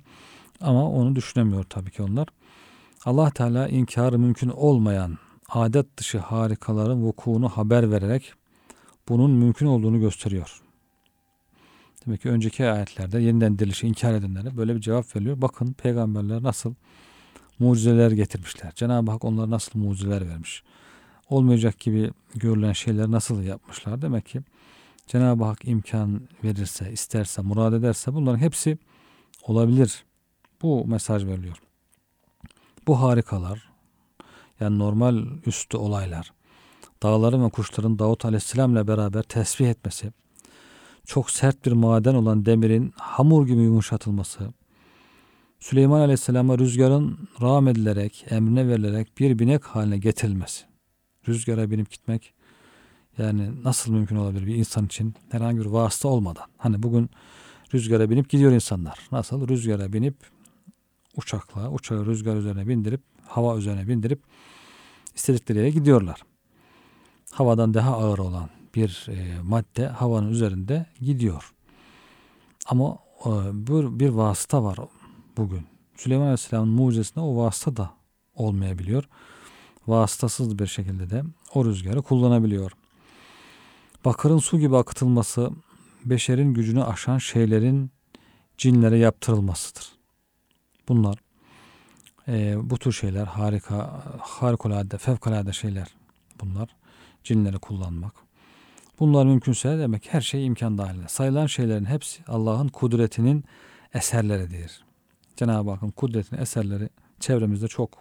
Ama 0.62 0.92
onu 0.92 1.16
düşünemiyor 1.16 1.64
tabii 1.64 1.92
ki 1.92 2.04
onlar. 2.04 2.28
Allah 3.06 3.30
Teala 3.30 3.68
inkarı 3.68 4.20
mümkün 4.20 4.50
olmayan 4.50 5.18
adet 5.50 5.98
dışı 5.98 6.18
harikaların 6.18 7.04
vukuunu 7.04 7.50
haber 7.50 7.92
vererek 7.92 8.34
bunun 9.10 9.32
mümkün 9.32 9.66
olduğunu 9.66 10.00
gösteriyor. 10.00 10.62
Demek 12.08 12.22
ki 12.22 12.30
önceki 12.30 12.66
ayetlerde 12.66 13.20
yeniden 13.20 13.60
dirilişi 13.60 13.88
inkar 13.88 14.14
edenlere 14.14 14.58
böyle 14.58 14.76
bir 14.76 14.82
cevap 14.82 15.16
veriliyor. 15.16 15.42
Bakın 15.42 15.74
peygamberler 15.74 16.44
nasıl 16.44 16.74
mucizeler 17.60 18.12
getirmişler. 18.12 18.72
Cenab-ı 18.76 19.12
Hak 19.12 19.26
onlara 19.26 19.50
nasıl 19.50 19.80
mucizeler 19.80 20.30
vermiş. 20.30 20.64
Olmayacak 21.30 21.80
gibi 21.80 22.12
görülen 22.36 22.74
şeyler 22.74 23.12
nasıl 23.12 23.44
yapmışlar. 23.44 24.02
Demek 24.02 24.26
ki 24.26 24.42
Cenab-ı 25.08 25.44
Hak 25.44 25.68
imkan 25.68 26.22
verirse, 26.44 26.92
isterse, 26.92 27.42
murad 27.42 27.74
ederse 27.74 28.14
bunların 28.14 28.40
hepsi 28.40 28.78
olabilir. 29.44 30.06
Bu 30.62 30.86
mesaj 30.86 31.26
veriliyor. 31.26 31.58
Bu 32.88 33.02
harikalar, 33.02 33.70
yani 34.60 34.80
normal 34.80 35.26
üstü 35.46 35.78
olaylar, 35.78 36.34
dağların 37.04 37.46
ve 37.46 37.50
kuşların 37.50 38.00
Davut 38.00 38.26
Aleyhisselam 38.26 38.74
ile 38.74 38.88
beraber 38.88 39.24
tesbih 39.24 39.70
etmesi, 39.70 40.12
çok 41.08 41.32
sert 41.32 41.66
bir 41.66 41.72
maden 41.72 42.16
olan 42.16 42.46
demirin 42.46 42.94
hamur 42.98 43.48
gibi 43.48 43.62
yumuşatılması, 43.62 44.54
Süleyman 45.60 46.00
Aleyhisselam'a 46.00 46.58
rüzgarın 46.58 47.30
rağm 47.42 47.68
edilerek, 47.68 48.26
emrine 48.30 48.68
verilerek 48.68 49.18
bir 49.20 49.40
binek 49.40 49.64
haline 49.64 49.98
getirilmesi. 49.98 50.66
Rüzgara 51.28 51.72
binip 51.72 51.92
gitmek 51.92 52.34
yani 53.18 53.64
nasıl 53.64 53.92
mümkün 53.92 54.16
olabilir 54.16 54.48
bir 54.48 54.56
insan 54.56 54.86
için 54.86 55.14
herhangi 55.32 55.60
bir 55.60 55.66
vasıta 55.66 56.08
olmadan. 56.08 56.46
Hani 56.58 56.84
bugün 56.84 57.10
rüzgara 57.74 58.10
binip 58.10 58.30
gidiyor 58.30 58.52
insanlar. 58.52 59.00
Nasıl? 59.12 59.48
Rüzgara 59.48 59.94
binip 59.94 60.16
uçakla, 61.16 61.72
uçağı 61.72 62.06
rüzgar 62.06 62.36
üzerine 62.36 62.68
bindirip, 62.68 63.02
hava 63.28 63.58
üzerine 63.58 63.88
bindirip 63.88 64.22
istedikleri 65.16 65.58
yere 65.58 65.70
gidiyorlar. 65.70 66.22
Havadan 67.32 67.74
daha 67.74 67.98
ağır 67.98 68.18
olan 68.18 68.50
bir 68.78 69.08
e, 69.10 69.42
madde 69.42 69.88
havanın 69.88 70.32
üzerinde 70.32 70.86
gidiyor. 71.02 71.54
Ama 72.66 72.98
e, 73.26 73.30
bir, 73.68 74.00
bir 74.00 74.10
vasıta 74.10 74.64
var 74.64 74.78
bugün. 75.38 75.66
Süleyman 75.96 76.24
Aleyhisselam'ın 76.24 76.74
mucizesinde 76.74 77.20
o 77.20 77.38
vasıta 77.38 77.78
da 77.78 77.94
olmayabiliyor. 78.36 79.04
Vasıtasız 79.88 80.60
bir 80.60 80.68
şekilde 80.68 81.10
de 81.10 81.24
o 81.54 81.66
rüzgarı 81.66 82.02
kullanabiliyor. 82.02 82.72
Bakırın 84.06 84.38
su 84.38 84.60
gibi 84.60 84.78
akıtılması 84.78 85.52
beşerin 86.06 86.54
gücünü 86.54 86.84
aşan 86.84 87.18
şeylerin 87.18 87.92
cinlere 88.58 88.98
yaptırılmasıdır. 88.98 89.92
Bunlar 90.88 91.18
e, 92.28 92.56
bu 92.70 92.78
tür 92.78 92.92
şeyler 92.92 93.26
harika, 93.26 94.04
harikulade, 94.20 94.98
fevkalade 94.98 95.54
şeyler 95.54 95.88
bunlar. 96.42 96.70
Cinleri 97.24 97.58
kullanmak. 97.58 98.27
Bunlar 99.00 99.26
mümkünse 99.26 99.78
demek 99.80 100.14
her 100.14 100.22
şey 100.22 100.46
imkan 100.46 100.78
dahilinde. 100.78 101.08
Sayılan 101.08 101.46
şeylerin 101.46 101.86
hepsi 101.86 102.24
Allah'ın 102.28 102.68
kudretinin 102.68 103.44
eserleridir. 103.94 104.84
Cenab-ı 105.36 105.72
Hakk'ın 105.72 105.92
kudretinin 105.92 106.42
eserleri 106.42 106.90
çevremizde 107.20 107.68
çok 107.68 107.98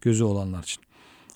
gözü 0.00 0.24
olanlar 0.24 0.62
için. 0.62 0.82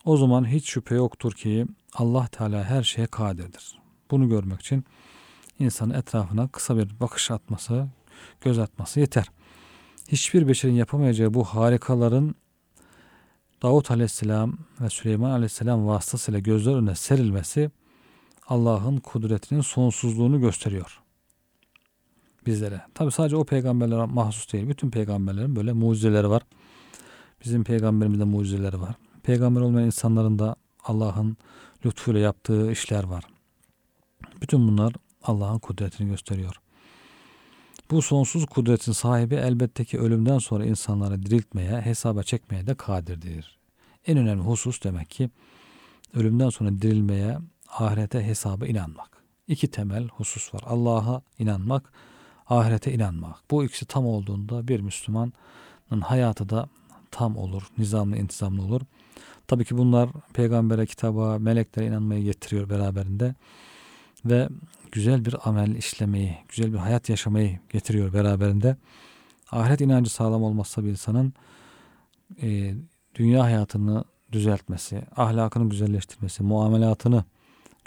O 0.05 0.17
zaman 0.17 0.49
hiç 0.49 0.71
şüphe 0.71 0.95
yoktur 0.95 1.33
ki 1.33 1.67
Allah 1.95 2.27
Teala 2.27 2.65
her 2.65 2.83
şeye 2.83 3.07
kadirdir. 3.07 3.79
Bunu 4.11 4.29
görmek 4.29 4.61
için 4.61 4.85
insanın 5.59 5.95
etrafına 5.95 6.49
kısa 6.49 6.77
bir 6.77 7.01
bakış 7.01 7.31
atması, 7.31 7.87
göz 8.41 8.59
atması 8.59 9.01
yeter. 9.01 9.31
Hiçbir 10.09 10.49
beşerin 10.49 10.75
yapamayacağı 10.75 11.35
bu 11.35 11.45
harikaların 11.45 12.35
Davut 13.63 13.91
Aleyhisselam 13.91 14.59
ve 14.81 14.91
Süleyman 14.91 15.31
Aleyhisselam 15.31 15.87
vasıtasıyla 15.87 16.41
gözler 16.41 16.75
önüne 16.75 16.95
serilmesi 16.95 17.71
Allah'ın 18.49 18.97
kudretinin 18.97 19.61
sonsuzluğunu 19.61 20.41
gösteriyor 20.41 21.01
bizlere. 22.47 22.81
Tabi 22.95 23.13
sadece 23.13 23.37
o 23.37 23.45
peygamberlere 23.45 24.05
mahsus 24.05 24.53
değil. 24.53 24.69
Bütün 24.69 24.91
peygamberlerin 24.91 25.57
böyle 25.57 25.73
mucizeleri 25.73 26.31
var. 26.31 26.43
Bizim 27.45 27.65
peygamberimizde 27.65 28.25
mucizeleri 28.25 28.81
var. 28.81 28.95
Peygamber 29.23 29.61
olmayan 29.61 29.87
insanların 29.87 30.39
da 30.39 30.57
Allah'ın 30.85 31.37
lütfuyla 31.87 32.21
yaptığı 32.21 32.73
işler 32.73 33.05
var. 33.05 33.25
Bütün 34.43 34.69
bunlar 34.69 34.93
Allah'ın 35.23 35.59
kudretini 35.59 36.09
gösteriyor. 36.09 36.61
Bu 37.91 38.03
sonsuz 38.03 38.47
kudretin 38.47 38.93
sahibi 38.93 39.35
elbette 39.35 39.85
ki 39.85 39.99
ölümden 39.99 40.39
sonra 40.39 40.65
insanları 40.65 41.23
diriltmeye, 41.23 41.81
hesaba 41.81 42.23
çekmeye 42.23 42.67
de 42.67 42.75
kadirdir. 42.75 43.59
En 44.07 44.19
önemli 44.19 44.43
husus 44.43 44.85
demek 44.85 45.11
ki 45.11 45.31
ölümden 46.15 46.49
sonra 46.49 46.71
dirilmeye, 46.71 47.39
ahirete 47.71 48.27
hesaba 48.27 48.67
inanmak. 48.67 49.11
İki 49.49 49.69
temel 49.69 50.09
husus 50.09 50.55
var. 50.55 50.63
Allah'a 50.67 51.23
inanmak, 51.39 51.93
ahirete 52.49 52.93
inanmak. 52.93 53.37
Bu 53.51 53.65
ikisi 53.65 53.87
tam 53.87 54.07
olduğunda 54.07 54.69
bir 54.69 54.81
Müslümanın 54.81 55.33
hayatı 56.01 56.49
da 56.49 56.69
tam 57.11 57.37
olur, 57.37 57.63
nizamlı, 57.79 58.17
intizamlı 58.17 58.63
olur. 58.63 58.81
Tabii 59.47 59.65
ki 59.65 59.79
bunlar 59.79 60.11
peygambere, 60.33 60.87
kitaba, 60.87 61.39
meleklere 61.39 61.87
inanmayı 61.87 62.25
getiriyor 62.25 62.71
beraberinde 62.71 63.35
ve 64.25 64.49
güzel 64.93 65.25
bir 65.25 65.49
amel 65.49 65.75
işlemeyi, 65.77 66.39
güzel 66.49 66.73
bir 66.73 66.79
hayat 66.79 67.09
yaşamayı 67.09 67.59
getiriyor 67.71 68.13
beraberinde. 68.13 68.77
Ahiret 69.51 69.81
inancı 69.81 70.11
sağlam 70.11 70.43
olmazsa 70.43 70.85
bir 70.85 70.89
insanın 70.89 71.33
e, 72.43 72.75
dünya 73.15 73.45
hayatını 73.45 74.05
düzeltmesi, 74.33 75.03
ahlakını 75.17 75.71
güzelleştirmesi, 75.71 76.43
muamelatını 76.43 77.25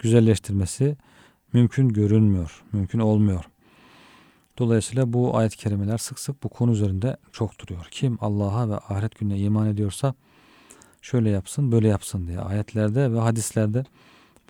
güzelleştirmesi 0.00 0.96
mümkün 1.52 1.88
görünmüyor, 1.88 2.64
mümkün 2.72 2.98
olmuyor. 2.98 3.44
Dolayısıyla 4.58 5.12
bu 5.12 5.36
ayet-i 5.36 5.56
kerimeler 5.56 5.98
sık 5.98 6.18
sık 6.18 6.42
bu 6.42 6.48
konu 6.48 6.72
üzerinde 6.72 7.16
çok 7.32 7.58
duruyor. 7.58 7.88
Kim 7.90 8.18
Allah'a 8.20 8.68
ve 8.68 8.76
ahiret 8.76 9.18
gününe 9.18 9.38
iman 9.38 9.66
ediyorsa 9.66 10.14
şöyle 11.02 11.30
yapsın, 11.30 11.72
böyle 11.72 11.88
yapsın 11.88 12.26
diye 12.26 12.40
ayetlerde 12.40 13.12
ve 13.12 13.18
hadislerde 13.18 13.84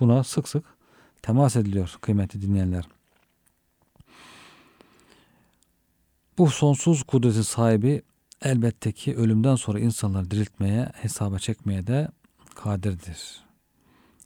buna 0.01 0.25
sık 0.25 0.49
sık 0.49 0.65
temas 1.23 1.57
ediliyor 1.57 1.97
kıymetli 2.01 2.43
dinleyenler. 2.43 2.85
Bu 6.39 6.51
sonsuz 6.51 7.03
kudretin 7.03 7.43
sahibi 7.43 8.03
elbette 8.43 8.93
ki 8.93 9.17
ölümden 9.17 9.57
sonra 9.57 9.81
insanları 9.81 10.31
diriltmeye, 10.31 10.93
hesaba 10.95 11.39
çekmeye 11.39 11.87
de 11.87 12.09
kadirdir. 12.55 13.50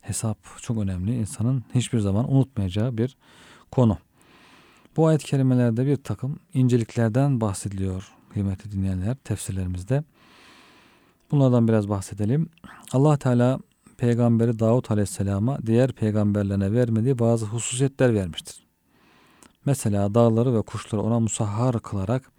Hesap 0.04 0.38
çok 0.62 0.78
önemli. 0.78 1.16
İnsanın 1.16 1.64
hiçbir 1.74 2.00
zaman 2.00 2.32
unutmayacağı 2.32 2.98
bir 2.98 3.16
konu. 3.70 3.98
Bu 4.96 5.06
ayet-i 5.06 5.26
kerimelerde 5.26 5.86
bir 5.86 5.96
takım 5.96 6.38
inceliklerden 6.54 7.40
bahsediliyor 7.40 8.12
kıymetli 8.32 8.72
dinleyenler 8.72 9.16
tefsirlerimizde. 9.16 10.04
Bunlardan 11.30 11.68
biraz 11.68 11.88
bahsedelim. 11.88 12.48
Allah 12.92 13.16
Teala 13.16 13.58
peygamberi 13.96 14.58
Davut 14.58 14.90
Aleyhisselam'a 14.90 15.58
diğer 15.66 15.92
peygamberlerine 15.92 16.72
vermediği 16.72 17.18
bazı 17.18 17.46
hususiyetler 17.46 18.14
vermiştir. 18.14 18.64
Mesela 19.64 20.14
dağları 20.14 20.54
ve 20.54 20.62
kuşları 20.62 21.02
ona 21.02 21.20
musahhar 21.20 21.80
kılarak 21.82 22.32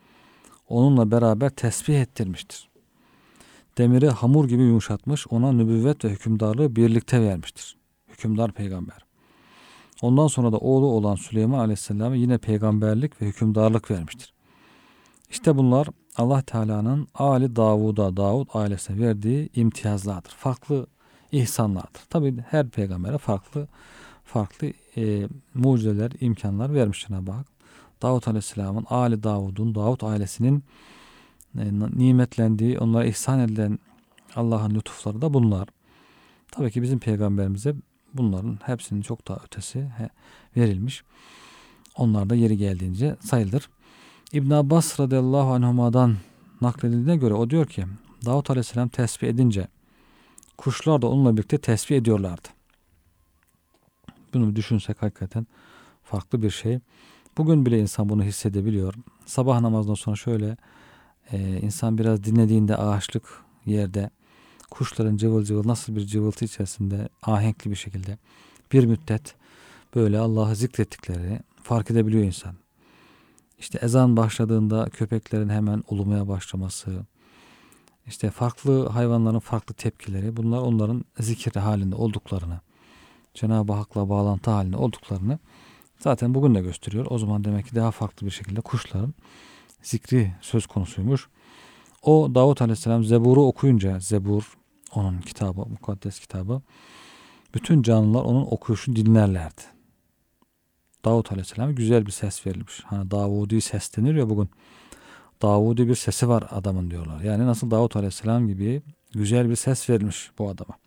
onunla 0.69 1.12
beraber 1.12 1.49
tesbih 1.49 2.01
ettirmiştir. 2.01 2.69
Demiri 3.77 4.09
hamur 4.09 4.47
gibi 4.47 4.63
yumuşatmış, 4.63 5.27
ona 5.27 5.51
nübüvvet 5.51 6.05
ve 6.05 6.09
hükümdarlığı 6.09 6.75
birlikte 6.75 7.21
vermiştir. 7.21 7.77
Hükümdar 8.07 8.51
peygamber. 8.51 9.05
Ondan 10.01 10.27
sonra 10.27 10.51
da 10.51 10.57
oğlu 10.57 10.85
olan 10.85 11.15
Süleyman 11.15 11.59
Aleyhisselam'a 11.59 12.15
yine 12.15 12.38
peygamberlik 12.38 13.21
ve 13.21 13.25
hükümdarlık 13.25 13.91
vermiştir. 13.91 14.33
İşte 15.29 15.57
bunlar 15.57 15.88
Allah 16.17 16.41
Teala'nın 16.41 17.07
Ali 17.15 17.55
Davud'a, 17.55 18.17
Davud 18.17 18.47
ailesine 18.53 19.07
verdiği 19.07 19.49
imtiyazlardır. 19.55 20.31
Farklı 20.31 20.88
ihsanlardır. 21.31 22.01
Tabi 22.09 22.38
her 22.49 22.69
peygambere 22.69 23.17
farklı 23.17 23.67
farklı 24.23 24.73
e, 24.97 25.27
mucizeler, 25.53 26.11
imkanlar 26.19 26.73
vermiş 26.73 27.07
Cenab-ı 27.07 27.31
Hak. 27.31 27.47
Davut 28.01 28.27
Aleyhisselam'ın 28.27 28.85
Ali 28.89 29.23
Davud'un, 29.23 29.75
Davud 29.75 30.01
ailesinin 30.01 30.63
nimetlendiği, 31.95 32.79
onlara 32.79 33.05
ihsan 33.05 33.39
edilen 33.39 33.79
Allah'ın 34.35 34.75
lütufları 34.75 35.21
da 35.21 35.33
bunlar. 35.33 35.67
Tabii 36.51 36.71
ki 36.71 36.81
bizim 36.81 36.99
peygamberimize 36.99 37.75
bunların 38.13 38.59
hepsinin 38.63 39.01
çok 39.01 39.27
daha 39.27 39.37
ötesi 39.45 39.87
verilmiş. 40.57 41.03
Onlar 41.97 42.29
da 42.29 42.35
yeri 42.35 42.57
geldiğince 42.57 43.15
sayılır. 43.19 43.69
İbn 44.33 44.51
Abbas 44.51 44.99
radıyallahu 44.99 45.53
anhuma'dan 45.53 46.17
nakledildiğine 46.61 47.17
göre 47.17 47.33
o 47.33 47.49
diyor 47.49 47.65
ki 47.65 47.85
Davut 48.25 48.49
aleyhisselam 48.49 48.89
tesbih 48.89 49.27
edince 49.27 49.67
kuşlar 50.57 51.01
da 51.01 51.07
onunla 51.07 51.37
birlikte 51.37 51.57
tesbih 51.57 51.97
ediyorlardı. 51.97 52.47
Bunu 54.33 54.55
düşünsek 54.55 55.01
hakikaten 55.01 55.47
farklı 56.03 56.41
bir 56.41 56.49
şey. 56.49 56.79
Bugün 57.37 57.65
bile 57.65 57.79
insan 57.79 58.09
bunu 58.09 58.23
hissedebiliyor. 58.23 58.93
Sabah 59.25 59.59
namazından 59.59 59.95
sonra 59.95 60.15
şöyle 60.15 60.57
e, 61.31 61.59
insan 61.61 61.97
biraz 61.97 62.23
dinlediğinde 62.23 62.77
ağaçlık 62.77 63.43
yerde 63.65 64.09
kuşların 64.71 65.17
cıvıl 65.17 65.43
cıvıl 65.43 65.67
nasıl 65.67 65.95
bir 65.95 66.05
cıvıltı 66.05 66.45
içerisinde 66.45 67.09
ahenkli 67.23 67.71
bir 67.71 67.75
şekilde 67.75 68.17
bir 68.71 68.85
müddet 68.85 69.35
böyle 69.95 70.19
Allah'ı 70.19 70.55
zikrettikleri 70.55 71.39
fark 71.63 71.91
edebiliyor 71.91 72.23
insan. 72.23 72.55
İşte 73.59 73.79
ezan 73.81 74.17
başladığında 74.17 74.89
köpeklerin 74.89 75.49
hemen 75.49 75.83
ulumaya 75.89 76.27
başlaması, 76.27 77.05
işte 78.07 78.31
farklı 78.31 78.88
hayvanların 78.88 79.39
farklı 79.39 79.75
tepkileri 79.75 80.38
bunlar 80.38 80.57
onların 80.57 81.05
zikir 81.19 81.55
halinde 81.55 81.95
olduklarını, 81.95 82.59
Cenab-ı 83.33 83.73
Hak'la 83.73 84.09
bağlantı 84.09 84.51
halinde 84.51 84.77
olduklarını 84.77 85.39
zaten 85.99 86.33
bugün 86.33 86.55
de 86.55 86.61
gösteriyor. 86.61 87.05
O 87.09 87.17
zaman 87.17 87.43
demek 87.43 87.65
ki 87.65 87.75
daha 87.75 87.91
farklı 87.91 88.25
bir 88.25 88.31
şekilde 88.31 88.61
kuşların 88.61 89.13
zikri 89.86 90.34
söz 90.41 90.67
konusuymuş. 90.67 91.30
O 92.02 92.36
Davut 92.36 92.62
Aleyhisselam 92.62 93.04
Zebur'u 93.04 93.48
okuyunca 93.48 94.00
Zebur 94.00 94.58
onun 94.95 95.21
kitabı, 95.21 95.65
mukaddes 95.65 96.19
kitabı 96.19 96.62
bütün 97.54 97.82
canlılar 97.82 98.24
onun 98.24 98.45
okuyuşunu 98.45 98.95
dinlerlerdi. 98.95 99.62
Davut 101.06 101.32
Aleyhisselam'a 101.32 101.71
güzel 101.71 102.06
bir 102.06 102.12
ses 102.12 102.48
verilmiş. 102.48 102.82
Hani 102.86 103.12
Davudi 103.12 103.62
ses 103.62 103.98
denir 103.98 104.15
ya 104.15 104.30
bugün. 104.30 104.50
Davudi 105.41 105.88
bir 105.88 105.95
sesi 105.95 106.30
var 106.30 106.43
adamın 106.52 106.91
diyorlar. 106.91 107.21
Yani 107.21 107.45
nasıl 107.45 107.71
Davut 107.71 107.95
Aleyhisselam 107.95 108.48
gibi 108.48 108.82
güzel 109.13 109.50
bir 109.50 109.56
ses 109.56 109.89
verilmiş 109.89 110.32
bu 110.39 110.50
adama. 110.50 110.78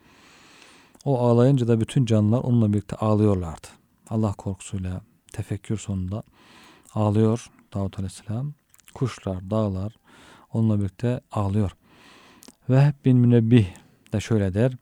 O 1.04 1.18
ağlayınca 1.18 1.68
da 1.68 1.80
bütün 1.80 2.06
canlılar 2.06 2.38
onunla 2.38 2.72
birlikte 2.72 2.96
ağlıyorlardı. 2.96 3.66
Allah 4.10 4.32
korkusuyla 4.32 5.00
tefekkür 5.32 5.78
sonunda 5.78 6.22
ağlıyor 6.94 7.50
Davut 7.74 7.98
Aleyhisselam. 7.98 8.54
Kuşlar, 8.94 9.50
dağlar 9.50 9.92
onunla 10.52 10.78
birlikte 10.78 11.20
ağlıyor. 11.32 11.70
Ve 12.70 12.92
bin 13.04 13.18
münebbih 13.18 13.66
de 14.12 14.20
şöyle 14.20 14.54
der. 14.54 14.72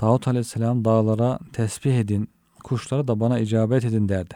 Davut 0.00 0.28
Aleyhisselam 0.28 0.84
dağlara 0.84 1.38
tesbih 1.52 1.98
edin, 1.98 2.30
kuşlara 2.64 3.08
da 3.08 3.20
bana 3.20 3.38
icabet 3.38 3.84
edin 3.84 4.08
derdi. 4.08 4.34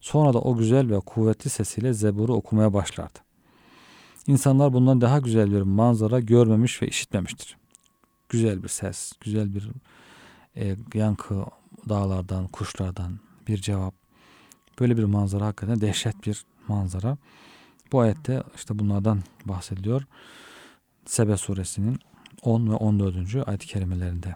Sonra 0.00 0.32
da 0.32 0.40
o 0.40 0.56
güzel 0.56 0.90
ve 0.90 1.00
kuvvetli 1.00 1.50
sesiyle 1.50 1.92
Zebur'u 1.92 2.34
okumaya 2.34 2.72
başlardı. 2.72 3.18
İnsanlar 4.26 4.72
bundan 4.72 5.00
daha 5.00 5.18
güzel 5.18 5.52
bir 5.52 5.62
manzara 5.62 6.20
görmemiş 6.20 6.82
ve 6.82 6.88
işitmemiştir. 6.88 7.56
Güzel 8.28 8.62
bir 8.62 8.68
ses, 8.68 9.12
güzel 9.20 9.54
bir 9.54 9.70
e, 10.56 10.76
yankı 10.94 11.44
dağlardan, 11.88 12.46
kuşlardan 12.46 13.20
bir 13.48 13.56
cevap. 13.56 13.94
Böyle 14.80 14.96
bir 14.96 15.04
manzara 15.04 15.46
hakikaten 15.46 15.80
dehşet 15.80 16.26
bir 16.26 16.44
manzara. 16.68 17.16
Bu 17.92 18.00
ayette 18.00 18.42
işte 18.56 18.78
bunlardan 18.78 19.22
bahsediliyor. 19.44 20.02
Sebe 21.06 21.36
suresinin 21.36 21.98
10 22.42 22.70
ve 22.70 22.74
14. 22.74 23.48
ayet-i 23.48 23.66
kerimelerinde. 23.66 24.34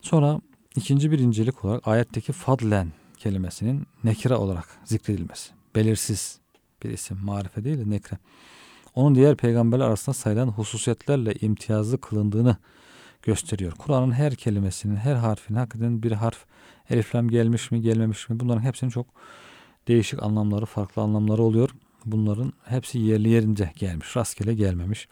Sonra 0.00 0.40
ikinci 0.76 1.10
bir 1.10 1.18
incelik 1.18 1.64
olarak 1.64 1.88
ayetteki 1.88 2.32
fadlen 2.32 2.92
kelimesinin 3.18 3.86
nekire 4.04 4.34
olarak 4.34 4.68
zikredilmesi. 4.84 5.50
Belirsiz 5.74 6.38
bir 6.82 6.90
isim. 6.90 7.18
Marife 7.24 7.64
değil 7.64 7.78
de 7.78 7.90
nekre. 7.90 8.18
Onun 8.94 9.14
diğer 9.14 9.36
peygamberler 9.36 9.84
arasında 9.84 10.14
sayılan 10.14 10.48
hususiyetlerle 10.48 11.34
imtiyazlı 11.34 12.00
kılındığını 12.00 12.56
gösteriyor. 13.22 13.72
Kur'an'ın 13.72 14.12
her 14.12 14.34
kelimesinin, 14.34 14.96
her 14.96 15.14
harfinin 15.14 15.58
hakikaten 15.58 16.02
bir 16.02 16.12
harf 16.12 16.44
eliflam 16.90 17.28
gelmiş 17.28 17.70
mi, 17.70 17.82
gelmemiş 17.82 18.28
mi 18.28 18.40
bunların 18.40 18.62
hepsinin 18.62 18.90
çok 18.90 19.06
değişik 19.88 20.22
anlamları, 20.22 20.66
farklı 20.66 21.02
anlamları 21.02 21.42
oluyor. 21.42 21.70
Bunların 22.04 22.52
hepsi 22.64 22.98
yerli 22.98 23.28
yerince 23.28 23.72
gelmiş, 23.76 24.16
rastgele 24.16 24.54
gelmemiş. 24.54 25.08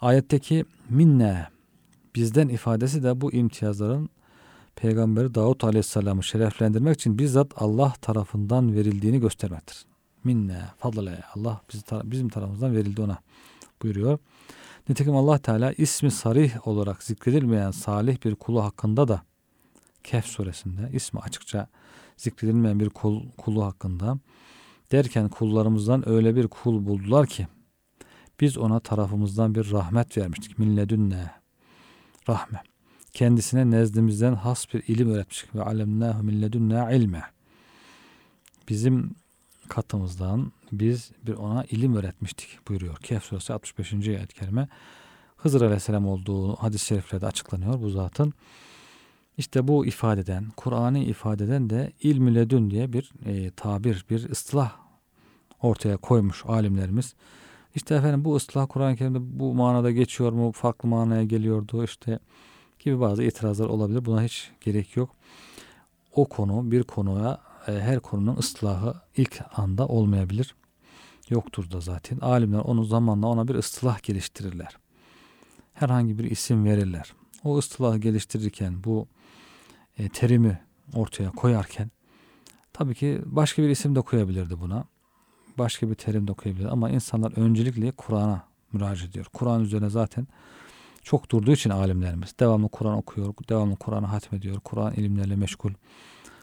Ayetteki 0.00 0.64
minne 0.90 1.46
bizden 2.14 2.48
ifadesi 2.48 3.02
de 3.02 3.20
bu 3.20 3.32
imtiyazların 3.32 4.08
Peygamberi 4.76 5.34
Davut 5.34 5.64
Aleyhisselam'ı 5.64 6.22
şereflendirmek 6.22 6.94
için 6.94 7.18
bizzat 7.18 7.52
Allah 7.56 7.92
tarafından 8.02 8.74
verildiğini 8.74 9.20
göstermektir. 9.20 9.84
Minne, 10.24 10.60
fadle, 10.78 11.22
Allah 11.34 11.60
bizim 12.04 12.28
tarafımızdan 12.28 12.76
verildi 12.76 13.02
ona 13.02 13.18
buyuruyor. 13.82 14.18
Nitekim 14.88 15.16
Allah 15.16 15.38
Teala 15.38 15.72
ismi 15.72 16.10
sarih 16.10 16.68
olarak 16.68 17.02
zikredilmeyen 17.02 17.70
salih 17.70 18.24
bir 18.24 18.34
kulu 18.34 18.64
hakkında 18.64 19.08
da 19.08 19.22
Kehf 20.04 20.26
suresinde 20.26 20.90
ismi 20.92 21.20
açıkça 21.20 21.68
zikredilmeyen 22.16 22.80
bir 22.80 22.90
kul, 22.90 23.22
kulu 23.38 23.64
hakkında 23.64 24.18
derken 24.92 25.28
kullarımızdan 25.28 26.08
öyle 26.08 26.36
bir 26.36 26.48
kul 26.48 26.86
buldular 26.86 27.26
ki 27.26 27.46
biz 28.40 28.58
ona 28.58 28.80
tarafımızdan 28.80 29.54
bir 29.54 29.70
rahmet 29.70 30.18
vermiştik. 30.18 30.58
Milledünne 30.58 31.30
rahme. 32.28 32.62
Kendisine 33.12 33.70
nezdimizden 33.70 34.34
has 34.34 34.74
bir 34.74 34.82
ilim 34.88 35.10
öğretmiştik. 35.10 35.54
Ve 35.54 35.62
alemnâhu 35.62 36.22
milledünne 36.22 36.96
ilme. 36.96 37.22
Bizim 38.68 39.14
katımızdan 39.68 40.52
biz 40.72 41.10
bir 41.26 41.34
ona 41.34 41.64
ilim 41.64 41.96
öğretmiştik 41.96 42.68
buyuruyor. 42.68 42.96
Kehf 42.96 43.24
suresi 43.24 43.52
65. 43.52 43.92
ayet-i 43.92 44.34
kerime. 44.34 44.68
Hızır 45.36 45.60
aleyhisselam 45.60 46.06
olduğu 46.06 46.56
hadis-i 46.56 46.86
şeriflerde 46.86 47.26
açıklanıyor 47.26 47.80
bu 47.80 47.90
zatın. 47.90 48.34
İşte 49.38 49.68
bu 49.68 49.86
ifadeden, 49.86 50.46
Kur'an'ı 50.56 50.98
ifadeden 50.98 51.70
de 51.70 51.92
ilmi 52.00 52.34
ledün 52.34 52.70
diye 52.70 52.92
bir 52.92 53.12
e, 53.26 53.50
tabir, 53.50 54.04
bir 54.10 54.30
ıslah 54.30 54.72
ortaya 55.62 55.96
koymuş 55.96 56.44
alimlerimiz. 56.46 57.14
İşte 57.74 57.94
efendim 57.94 58.24
bu 58.24 58.36
ıslah 58.36 58.66
Kur'an-ı 58.68 58.96
Kerim'de 58.96 59.38
bu 59.40 59.54
manada 59.54 59.90
geçiyor 59.90 60.32
mu, 60.32 60.52
farklı 60.52 60.88
manaya 60.88 61.24
geliyordu 61.24 61.84
işte 61.84 62.18
gibi 62.78 63.00
bazı 63.00 63.22
itirazlar 63.22 63.66
olabilir. 63.66 64.04
Buna 64.04 64.22
hiç 64.22 64.50
gerek 64.60 64.96
yok. 64.96 65.10
O 66.12 66.28
konu 66.28 66.70
bir 66.70 66.82
konuya 66.82 67.40
e, 67.66 67.72
her 67.72 68.00
konunun 68.00 68.36
ıslahı 68.36 68.94
ilk 69.16 69.40
anda 69.56 69.86
olmayabilir. 69.86 70.54
Yoktur 71.30 71.70
da 71.70 71.80
zaten. 71.80 72.18
Alimler 72.18 72.58
onu 72.58 72.84
zamanla 72.84 73.26
ona 73.26 73.48
bir 73.48 73.54
ıslah 73.54 74.02
geliştirirler. 74.02 74.76
Herhangi 75.72 76.18
bir 76.18 76.30
isim 76.30 76.64
verirler. 76.64 77.12
O 77.44 77.58
ıslahı 77.58 77.98
geliştirirken 77.98 78.84
bu 78.84 79.08
e, 79.98 80.08
terimi 80.08 80.60
ortaya 80.94 81.30
koyarken 81.30 81.90
tabii 82.72 82.94
ki 82.94 83.22
başka 83.24 83.62
bir 83.62 83.68
isim 83.68 83.94
de 83.94 84.00
koyabilirdi 84.00 84.60
buna. 84.60 84.84
Başka 85.58 85.90
bir 85.90 85.94
terim 85.94 86.28
de 86.28 86.32
koyabilir 86.32 86.64
ama 86.66 86.90
insanlar 86.90 87.38
öncelikle 87.38 87.90
Kur'an'a 87.90 88.42
müracaat 88.72 89.08
ediyor. 89.08 89.26
Kur'an 89.32 89.62
üzerine 89.62 89.90
zaten 89.90 90.26
çok 91.02 91.30
durduğu 91.30 91.52
için 91.52 91.70
alimlerimiz 91.70 92.34
devamlı 92.40 92.68
Kur'an 92.68 92.96
okuyor, 92.96 93.34
devamlı 93.48 93.76
Kur'an'ı 93.76 94.06
hatmediyor, 94.06 94.60
Kur'an 94.60 94.94
ilimlerle 94.94 95.36
meşgul, 95.36 95.72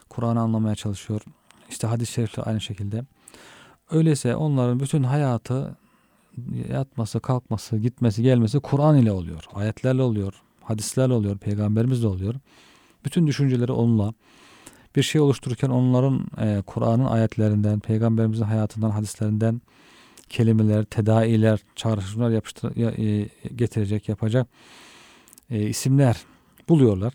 Kur'an'ı 0.08 0.40
anlamaya 0.40 0.74
çalışıyor. 0.74 1.22
İşte 1.70 1.86
hadis-i 1.86 2.12
şerifler 2.12 2.46
aynı 2.46 2.60
şekilde. 2.60 3.04
Öyleyse 3.90 4.36
onların 4.36 4.80
bütün 4.80 5.02
hayatı 5.02 5.76
yatması, 6.72 7.20
kalkması, 7.20 7.76
gitmesi, 7.76 8.22
gelmesi 8.22 8.60
Kur'an 8.60 8.96
ile 8.98 9.12
oluyor. 9.12 9.44
Ayetlerle 9.54 10.02
oluyor, 10.02 10.42
hadislerle 10.62 11.12
oluyor, 11.12 11.38
peygamberimizle 11.38 12.06
oluyor. 12.06 12.34
Bütün 13.04 13.26
düşünceleri 13.26 13.72
onunla. 13.72 14.14
Bir 14.96 15.02
şey 15.02 15.20
oluştururken 15.20 15.70
onların 15.70 16.26
e, 16.40 16.62
Kur'an'ın 16.66 17.04
ayetlerinden, 17.04 17.80
peygamberimizin 17.80 18.44
hayatından, 18.44 18.90
hadislerinden 18.90 19.60
kelimeler, 20.28 20.84
tedailer, 20.84 21.60
çağrışımlar 21.76 22.30
yapıştır, 22.30 22.76
e, 22.76 23.28
getirecek, 23.56 24.08
yapacak 24.08 24.48
e, 25.50 25.68
isimler 25.68 26.16
buluyorlar. 26.68 27.12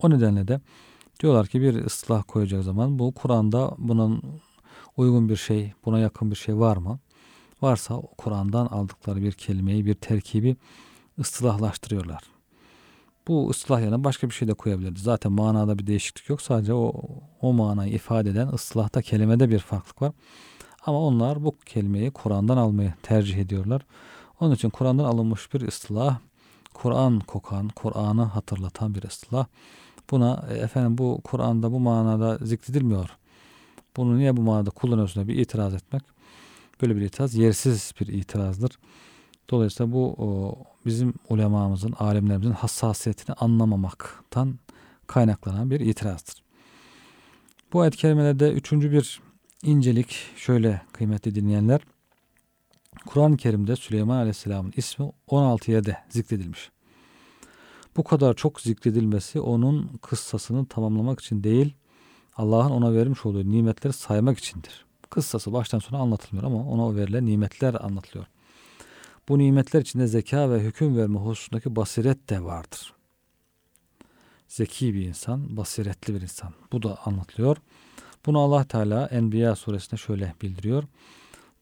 O 0.00 0.10
nedenle 0.10 0.48
de 0.48 0.60
diyorlar 1.20 1.46
ki 1.46 1.60
bir 1.60 1.84
ıslah 1.84 2.24
koyacak 2.28 2.64
zaman 2.64 2.98
bu 2.98 3.12
Kur'an'da 3.12 3.74
bunun 3.78 4.22
uygun 4.96 5.28
bir 5.28 5.36
şey, 5.36 5.72
buna 5.84 5.98
yakın 5.98 6.30
bir 6.30 6.36
şey 6.36 6.56
var 6.56 6.76
mı? 6.76 6.98
Varsa 7.62 8.00
Kur'an'dan 8.18 8.66
aldıkları 8.66 9.22
bir 9.22 9.32
kelimeyi, 9.32 9.86
bir 9.86 9.94
terkibi 9.94 10.56
ıslahlaştırıyorlar. 11.18 12.31
Bu 13.28 13.50
ıslah 13.50 13.80
yerine 13.80 14.04
başka 14.04 14.28
bir 14.28 14.34
şey 14.34 14.48
de 14.48 14.54
koyabilirdi. 14.54 15.00
Zaten 15.00 15.32
manada 15.32 15.78
bir 15.78 15.86
değişiklik 15.86 16.28
yok. 16.28 16.42
Sadece 16.42 16.74
o, 16.74 16.92
o 17.40 17.52
manayı 17.52 17.92
ifade 17.92 18.30
eden 18.30 18.48
ıslahta 18.48 19.02
kelimede 19.02 19.50
bir 19.50 19.58
farklılık 19.58 20.02
var. 20.02 20.12
Ama 20.86 21.00
onlar 21.00 21.44
bu 21.44 21.56
kelimeyi 21.66 22.10
Kur'an'dan 22.10 22.56
almayı 22.56 22.94
tercih 23.02 23.38
ediyorlar. 23.38 23.82
Onun 24.40 24.54
için 24.54 24.70
Kur'an'dan 24.70 25.04
alınmış 25.04 25.54
bir 25.54 25.68
ıslah, 25.68 26.18
Kur'an 26.74 27.20
kokan, 27.20 27.68
Kur'an'ı 27.68 28.22
hatırlatan 28.22 28.94
bir 28.94 29.02
ıslah. 29.02 29.46
Buna 30.10 30.46
e, 30.50 30.54
efendim 30.54 30.98
bu 30.98 31.20
Kur'an'da 31.24 31.72
bu 31.72 31.80
manada 31.80 32.38
zikredilmiyor. 32.46 33.10
Bunu 33.96 34.18
niye 34.18 34.36
bu 34.36 34.42
manada 34.42 34.70
kullanıyorsun 34.70 35.28
bir 35.28 35.36
itiraz 35.36 35.74
etmek. 35.74 36.02
Böyle 36.82 36.96
bir 36.96 37.00
itiraz 37.00 37.34
yersiz 37.34 37.92
bir 38.00 38.06
itirazdır. 38.06 38.78
Dolayısıyla 39.50 39.92
bu 39.92 40.14
o, 40.18 40.58
bizim 40.86 41.14
ulemamızın, 41.28 41.92
alimlerimizin 41.98 42.52
hassasiyetini 42.52 43.36
anlamamaktan 43.36 44.58
kaynaklanan 45.06 45.70
bir 45.70 45.80
itirazdır. 45.80 46.42
Bu 47.72 47.80
ayet 47.80 47.96
kelimelerde 47.96 48.52
üçüncü 48.52 48.92
bir 48.92 49.20
incelik 49.62 50.16
şöyle 50.36 50.82
kıymetli 50.92 51.34
dinleyenler. 51.34 51.80
Kur'an-ı 53.06 53.36
Kerim'de 53.36 53.76
Süleyman 53.76 54.16
Aleyhisselam'ın 54.16 54.72
ismi 54.76 55.12
16 55.26 55.70
yerde 55.70 55.96
zikredilmiş. 56.08 56.70
Bu 57.96 58.04
kadar 58.04 58.34
çok 58.34 58.60
zikredilmesi 58.60 59.40
onun 59.40 59.88
kıssasını 60.02 60.66
tamamlamak 60.66 61.20
için 61.20 61.44
değil, 61.44 61.74
Allah'ın 62.36 62.70
ona 62.70 62.94
vermiş 62.94 63.26
olduğu 63.26 63.50
nimetleri 63.50 63.92
saymak 63.92 64.38
içindir. 64.38 64.84
Kıssası 65.10 65.52
baştan 65.52 65.78
sona 65.78 66.00
anlatılmıyor 66.00 66.46
ama 66.46 66.64
ona 66.70 66.96
verilen 66.96 67.26
nimetler 67.26 67.74
anlatılıyor. 67.74 68.26
Bu 69.28 69.38
nimetler 69.38 69.80
içinde 69.80 70.06
zeka 70.06 70.50
ve 70.50 70.60
hüküm 70.60 70.96
verme 70.96 71.18
hususundaki 71.18 71.76
basiret 71.76 72.30
de 72.30 72.44
vardır. 72.44 72.94
Zeki 74.48 74.94
bir 74.94 75.06
insan, 75.06 75.56
basiretli 75.56 76.14
bir 76.14 76.20
insan. 76.20 76.52
Bu 76.72 76.82
da 76.82 76.98
anlatılıyor. 77.04 77.56
Bunu 78.26 78.38
Allah 78.38 78.64
Teala 78.64 79.06
Enbiya 79.06 79.56
suresinde 79.56 79.96
şöyle 79.96 80.34
bildiriyor. 80.42 80.84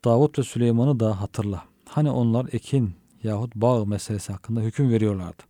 Davut 0.05 0.39
ve 0.39 0.43
Süleyman'ı 0.43 1.01
da 1.01 1.21
hatırla. 1.21 1.65
Hani 1.89 2.11
onlar 2.11 2.47
ekin 2.53 2.95
yahut 3.23 3.55
bağ 3.55 3.85
meselesi 3.85 4.33
hakkında 4.33 4.61
hüküm 4.61 4.91
veriyorlardı. 4.91 5.43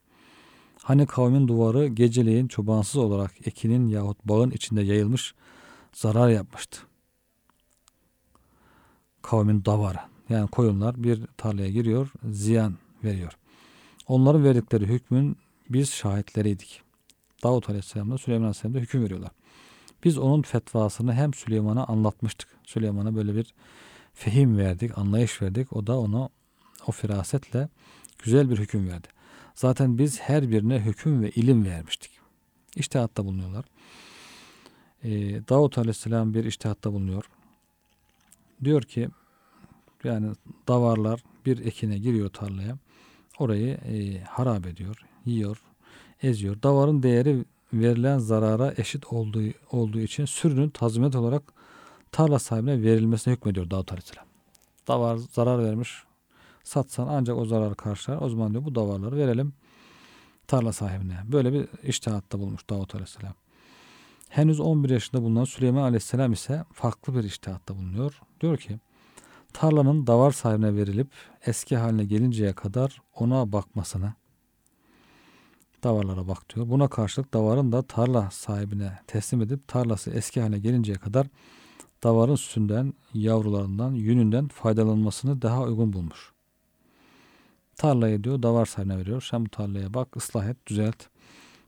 Hani 0.82 1.06
kavmin 1.06 1.48
duvarı 1.48 1.86
geceleyin 1.86 2.48
çobansız 2.48 2.96
olarak 2.96 3.46
ekinin 3.46 3.88
yahut 3.88 4.18
bağın 4.24 4.50
içinde 4.50 4.82
yayılmış 4.82 5.34
zarar 5.92 6.28
yapmıştı. 6.28 6.78
Kavmin 9.22 9.64
davarı. 9.64 9.98
Yani 10.30 10.48
koyunlar 10.48 11.02
bir 11.02 11.26
tarlaya 11.36 11.70
giriyor, 11.70 12.08
ziyan 12.30 12.74
veriyor. 13.04 13.32
Onların 14.06 14.44
verdikleri 14.44 14.86
hükmün 14.86 15.36
biz 15.70 15.90
şahitleriydik. 15.90 16.82
Davut 17.42 17.68
Aleyhisselam'da 17.68 18.18
Süleyman 18.18 18.44
Aleyhisselam'da 18.44 18.78
hüküm 18.78 19.04
veriyorlar. 19.04 19.30
Biz 20.04 20.18
onun 20.18 20.42
fetvasını 20.42 21.14
hem 21.14 21.34
Süleyman'a 21.34 21.84
anlatmıştık. 21.84 22.48
Süleyman'a 22.64 23.16
böyle 23.16 23.34
bir 23.34 23.54
fehim 24.14 24.58
verdik, 24.58 24.98
anlayış 24.98 25.42
verdik. 25.42 25.72
O 25.72 25.86
da 25.86 25.98
ona 25.98 26.28
o 26.86 26.92
firasetle 26.92 27.68
güzel 28.18 28.50
bir 28.50 28.58
hüküm 28.58 28.88
verdi. 28.88 29.08
Zaten 29.54 29.98
biz 29.98 30.20
her 30.20 30.50
birine 30.50 30.80
hüküm 30.80 31.22
ve 31.22 31.30
ilim 31.30 31.64
vermiştik. 31.64 32.10
İştihatta 32.76 33.24
bulunuyorlar. 33.24 33.64
Ee, 35.04 35.10
Davut 35.48 35.78
Aleyhisselam 35.78 36.34
bir 36.34 36.44
iştihatta 36.44 36.92
bulunuyor. 36.92 37.24
Diyor 38.64 38.82
ki 38.82 39.08
yani 40.04 40.32
davarlar 40.68 41.24
bir 41.46 41.66
ekine 41.66 41.98
giriyor 41.98 42.28
tarlaya. 42.28 42.78
Orayı 43.38 43.74
e, 43.74 44.20
harap 44.20 44.66
ediyor, 44.66 45.04
yiyor, 45.26 45.62
eziyor. 46.22 46.62
Davarın 46.62 47.02
değeri 47.02 47.44
verilen 47.72 48.18
zarara 48.18 48.74
eşit 48.76 49.12
olduğu, 49.12 49.42
olduğu 49.72 50.00
için 50.00 50.24
sürünün 50.24 50.68
tazminat 50.70 51.16
olarak 51.16 51.42
tarla 52.12 52.38
sahibine 52.38 52.82
verilmesine 52.82 53.34
hükmediyor 53.34 53.70
Davut 53.70 53.92
Aleyhisselam. 53.92 54.26
Davar 54.88 55.16
zarar 55.16 55.64
vermiş. 55.64 56.02
Satsan 56.64 57.08
ancak 57.08 57.36
o 57.36 57.44
zararı 57.44 57.74
karşılar. 57.74 58.18
O 58.22 58.28
zaman 58.28 58.52
diyor 58.52 58.64
bu 58.64 58.74
davarları 58.74 59.16
verelim 59.16 59.52
tarla 60.46 60.72
sahibine. 60.72 61.16
Böyle 61.24 61.52
bir 61.52 61.68
iştihatta 61.82 62.38
bulmuş 62.38 62.70
Davut 62.70 62.94
Aleyhisselam. 62.94 63.34
Henüz 64.28 64.60
11 64.60 64.90
yaşında 64.90 65.22
bulunan 65.22 65.44
Süleyman 65.44 65.82
Aleyhisselam 65.82 66.32
ise 66.32 66.64
farklı 66.72 67.14
bir 67.14 67.24
iştihatta 67.24 67.76
bulunuyor. 67.76 68.20
Diyor 68.40 68.56
ki 68.56 68.78
tarlanın 69.52 70.06
davar 70.06 70.30
sahibine 70.30 70.76
verilip 70.76 71.08
eski 71.46 71.76
haline 71.76 72.04
gelinceye 72.04 72.52
kadar 72.52 73.02
ona 73.14 73.52
bakmasını 73.52 74.12
davarlara 75.82 76.28
bak 76.28 76.54
diyor. 76.54 76.68
Buna 76.68 76.88
karşılık 76.88 77.34
davarın 77.34 77.72
da 77.72 77.82
tarla 77.82 78.30
sahibine 78.30 78.98
teslim 79.06 79.42
edip 79.42 79.68
tarlası 79.68 80.10
eski 80.10 80.40
haline 80.40 80.58
gelinceye 80.58 80.98
kadar 80.98 81.26
davarın 82.02 82.34
sütünden, 82.34 82.94
yavrularından, 83.14 83.92
yününden 83.92 84.48
faydalanmasını 84.48 85.42
daha 85.42 85.62
uygun 85.62 85.92
bulmuş. 85.92 86.32
Tarlayı 87.76 88.24
diyor 88.24 88.42
davar 88.42 88.66
sahibine 88.66 88.98
veriyor. 88.98 89.26
Sen 89.30 89.44
bu 89.44 89.48
tarlaya 89.48 89.94
bak, 89.94 90.16
ıslah 90.16 90.48
et, 90.48 90.66
düzelt. 90.66 90.96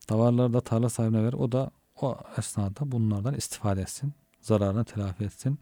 Davarları 0.09 0.53
da 0.53 0.61
tarla 0.61 0.88
sahibine 0.88 1.23
ver. 1.25 1.33
O 1.33 1.53
da 1.53 1.71
o 2.01 2.16
esnada 2.38 2.92
bunlardan 2.92 3.35
istifade 3.35 3.81
etsin. 3.81 4.12
Zararını 4.40 4.85
telafi 4.85 5.25
etsin. 5.25 5.59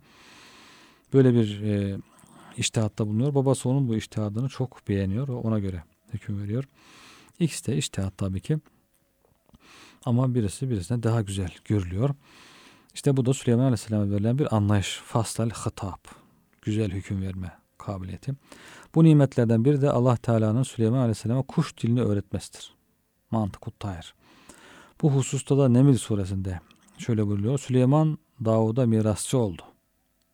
Böyle 1.12 1.34
bir 1.34 1.62
e, 1.62 1.98
iştihatta 2.60 3.06
bulunuyor. 3.06 3.34
Babası 3.34 3.68
onun 3.68 3.88
bu 3.88 3.94
iştihadını 3.96 4.48
çok 4.48 4.88
beğeniyor. 4.88 5.28
Ona 5.28 5.58
göre 5.58 5.84
hüküm 6.12 6.42
veriyor. 6.42 6.64
İkisi 7.38 7.66
de 7.66 7.76
iştihat 7.76 8.18
tabii 8.18 8.40
ki. 8.40 8.58
Ama 10.04 10.34
birisi 10.34 10.70
birisine 10.70 11.02
daha 11.02 11.22
güzel 11.22 11.54
görülüyor. 11.64 12.14
İşte 12.94 13.16
bu 13.16 13.26
da 13.26 13.34
Süleyman 13.34 13.64
Aleyhisselam'a 13.64 14.10
verilen 14.10 14.38
bir 14.38 14.56
anlayış. 14.56 15.00
Faslal 15.04 15.50
hitap. 15.50 16.08
Güzel 16.62 16.90
hüküm 16.90 17.22
verme 17.22 17.52
kabiliyeti. 17.78 18.32
Bu 18.94 19.04
nimetlerden 19.04 19.64
biri 19.64 19.82
de 19.82 19.90
Allah 19.90 20.16
Teala'nın 20.16 20.62
Süleyman 20.62 20.98
Aleyhisselam'a 20.98 21.42
kuş 21.42 21.76
dilini 21.76 22.02
öğretmesidir. 22.02 22.74
Mantık 23.30 23.80
tayr. 23.80 24.14
Bu 25.02 25.12
hususta 25.12 25.58
da 25.58 25.68
Nemil 25.68 25.96
suresinde 25.96 26.60
şöyle 26.98 27.26
buyuruyor. 27.26 27.58
Süleyman 27.58 28.18
Davud'a 28.44 28.86
mirasçı 28.86 29.38
oldu. 29.38 29.62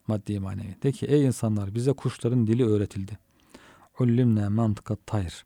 Maddi 0.09 0.41
manevi. 0.41 0.77
De 0.83 0.93
ki 0.93 1.07
ey 1.07 1.25
insanlar 1.25 1.75
bize 1.75 1.93
kuşların 1.93 2.47
dili 2.47 2.67
öğretildi. 2.67 3.19
Ullimne 4.01 4.49
mantıkat 4.49 5.07
tayr. 5.07 5.45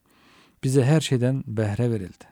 Bize 0.65 0.85
her 0.85 1.01
şeyden 1.01 1.45
behre 1.47 1.91
verildi. 1.91 2.25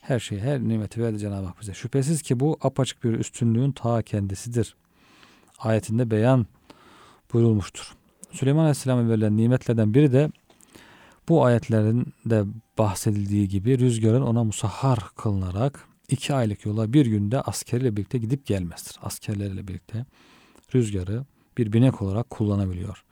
Her 0.00 0.20
şey, 0.20 0.38
her 0.38 0.60
nimeti 0.60 1.02
verdi 1.02 1.18
Cenab-ı 1.18 1.46
Hak 1.46 1.60
bize. 1.60 1.74
Şüphesiz 1.74 2.22
ki 2.22 2.40
bu 2.40 2.58
apaçık 2.60 3.04
bir 3.04 3.12
üstünlüğün 3.12 3.72
ta 3.72 4.02
kendisidir. 4.02 4.76
Ayetinde 5.58 6.10
beyan 6.10 6.46
buyurulmuştur. 7.32 7.94
Süleyman 8.30 8.62
Aleyhisselam'a 8.62 9.08
verilen 9.08 9.36
nimetlerden 9.36 9.94
biri 9.94 10.12
de 10.12 10.30
bu 11.28 11.44
ayetlerin 11.44 12.06
de 12.26 12.44
bahsedildiği 12.78 13.48
gibi 13.48 13.78
rüzgarın 13.78 14.22
ona 14.22 14.44
musahhar 14.44 14.98
kılınarak 15.16 15.88
iki 16.08 16.34
aylık 16.34 16.66
yola 16.66 16.92
bir 16.92 17.06
günde 17.06 17.40
askeriyle 17.40 17.96
birlikte 17.96 18.18
gidip 18.18 18.46
gelmesidir. 18.46 18.98
Askerleriyle 19.02 19.68
birlikte 19.68 20.06
rüzgarı 20.74 21.24
bir 21.58 21.72
binek 21.72 22.02
olarak 22.02 22.30
kullanabiliyor. 22.30 23.04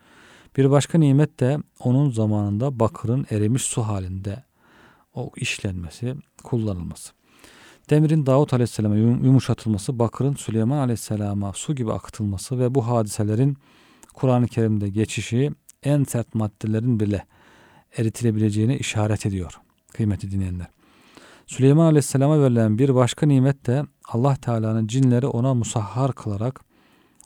Bir 0.57 0.71
başka 0.71 0.99
nimet 0.99 1.41
de 1.41 1.59
onun 1.81 2.11
zamanında 2.11 2.81
bakırın 2.81 3.27
erimiş 3.31 3.62
su 3.62 3.83
halinde 3.83 4.45
o 5.15 5.31
işlenmesi, 5.37 6.15
kullanılması. 6.45 7.12
Demirin 7.91 8.27
Davut 8.27 8.53
Aleyhisselam'a 8.53 8.97
yumuşatılması, 8.97 9.99
bakırın 9.99 10.35
Süleyman 10.35 10.79
Aleyhisselam'a 10.79 11.53
su 11.53 11.75
gibi 11.75 11.93
akıtılması 11.93 12.59
ve 12.59 12.75
bu 12.75 12.87
hadiselerin 12.87 13.57
Kur'an-ı 14.15 14.49
Kerim'de 14.49 14.88
geçişi 14.88 15.51
en 15.83 16.05
sert 16.05 16.35
maddelerin 16.35 17.01
bile 17.01 17.27
eritilebileceğine 17.97 18.79
işaret 18.79 19.27
ediyor. 19.27 19.61
Kıymeti 19.93 20.31
dinleyenler. 20.31 20.67
Süleyman 21.47 21.87
Aleyhisselam'a 21.87 22.43
verilen 22.43 22.79
bir 22.79 22.95
başka 22.95 23.27
nimet 23.27 23.67
de 23.67 23.83
Allah 24.09 24.37
Teala'nın 24.37 24.87
cinleri 24.87 25.27
ona 25.27 25.55
musahhar 25.55 26.12
kılarak 26.12 26.61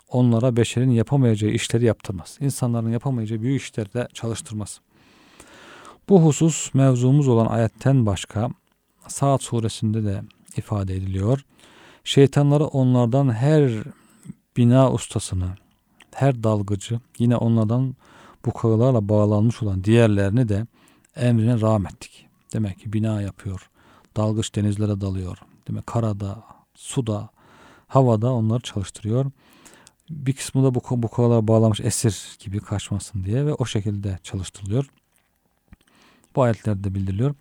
onlara 0.09 0.57
beşerin 0.57 0.90
yapamayacağı 0.90 1.51
işleri 1.51 1.85
yaptırmaz. 1.85 2.38
İnsanların 2.40 2.90
yapamayacağı 2.90 3.40
büyük 3.40 3.62
işlerde 3.62 4.09
çalıştırmaz. 4.14 4.81
Bu 6.09 6.25
husus 6.25 6.75
mevzumuz 6.75 7.29
olan 7.29 7.47
ayetten 7.47 8.07
başka 8.07 8.51
Saat 9.09 9.42
suresinde 9.42 10.05
de 10.05 10.23
ifade 10.57 10.97
ediliyor. 10.97 11.45
Şeytanları 12.05 12.64
onlardan 12.64 13.33
her 13.33 13.73
bina 14.57 14.92
ustasını, 14.92 15.49
her 16.14 16.42
dalgıcı, 16.42 17.01
yine 17.19 17.37
onlardan 17.37 17.97
bu 18.45 18.53
kağılarla 18.53 19.09
bağlanmış 19.09 19.62
olan 19.62 19.85
diğerlerini 19.85 20.49
de 20.49 20.66
emrine 21.16 21.61
rahmettik. 21.61 22.27
Demek 22.53 22.79
ki 22.79 22.92
bina 22.92 23.23
yapıyor, 23.23 23.71
dalgıç 24.16 24.55
denizlere 24.55 25.01
dalıyor. 25.01 25.38
Demek 25.69 25.87
karada, 25.87 26.42
suda, 26.75 27.29
havada 27.87 28.33
onları 28.33 28.61
çalıştırıyor. 28.61 29.31
Bir 30.11 30.33
kısmı 30.33 30.64
da 30.64 30.75
bu, 30.75 30.81
bu 30.90 31.09
kağılara 31.09 31.49
bağlamış 31.49 31.81
esir 31.81 32.37
gibi 32.40 32.61
kaçmasın 32.61 33.25
diye 33.25 33.47
ve 33.47 33.55
o 33.55 33.64
şekilde 33.64 34.19
çalıştırılıyor. 34.23 34.90
Bu 36.37 36.42
ayetlerde 36.42 36.95
bildiriliyor. 36.95 37.35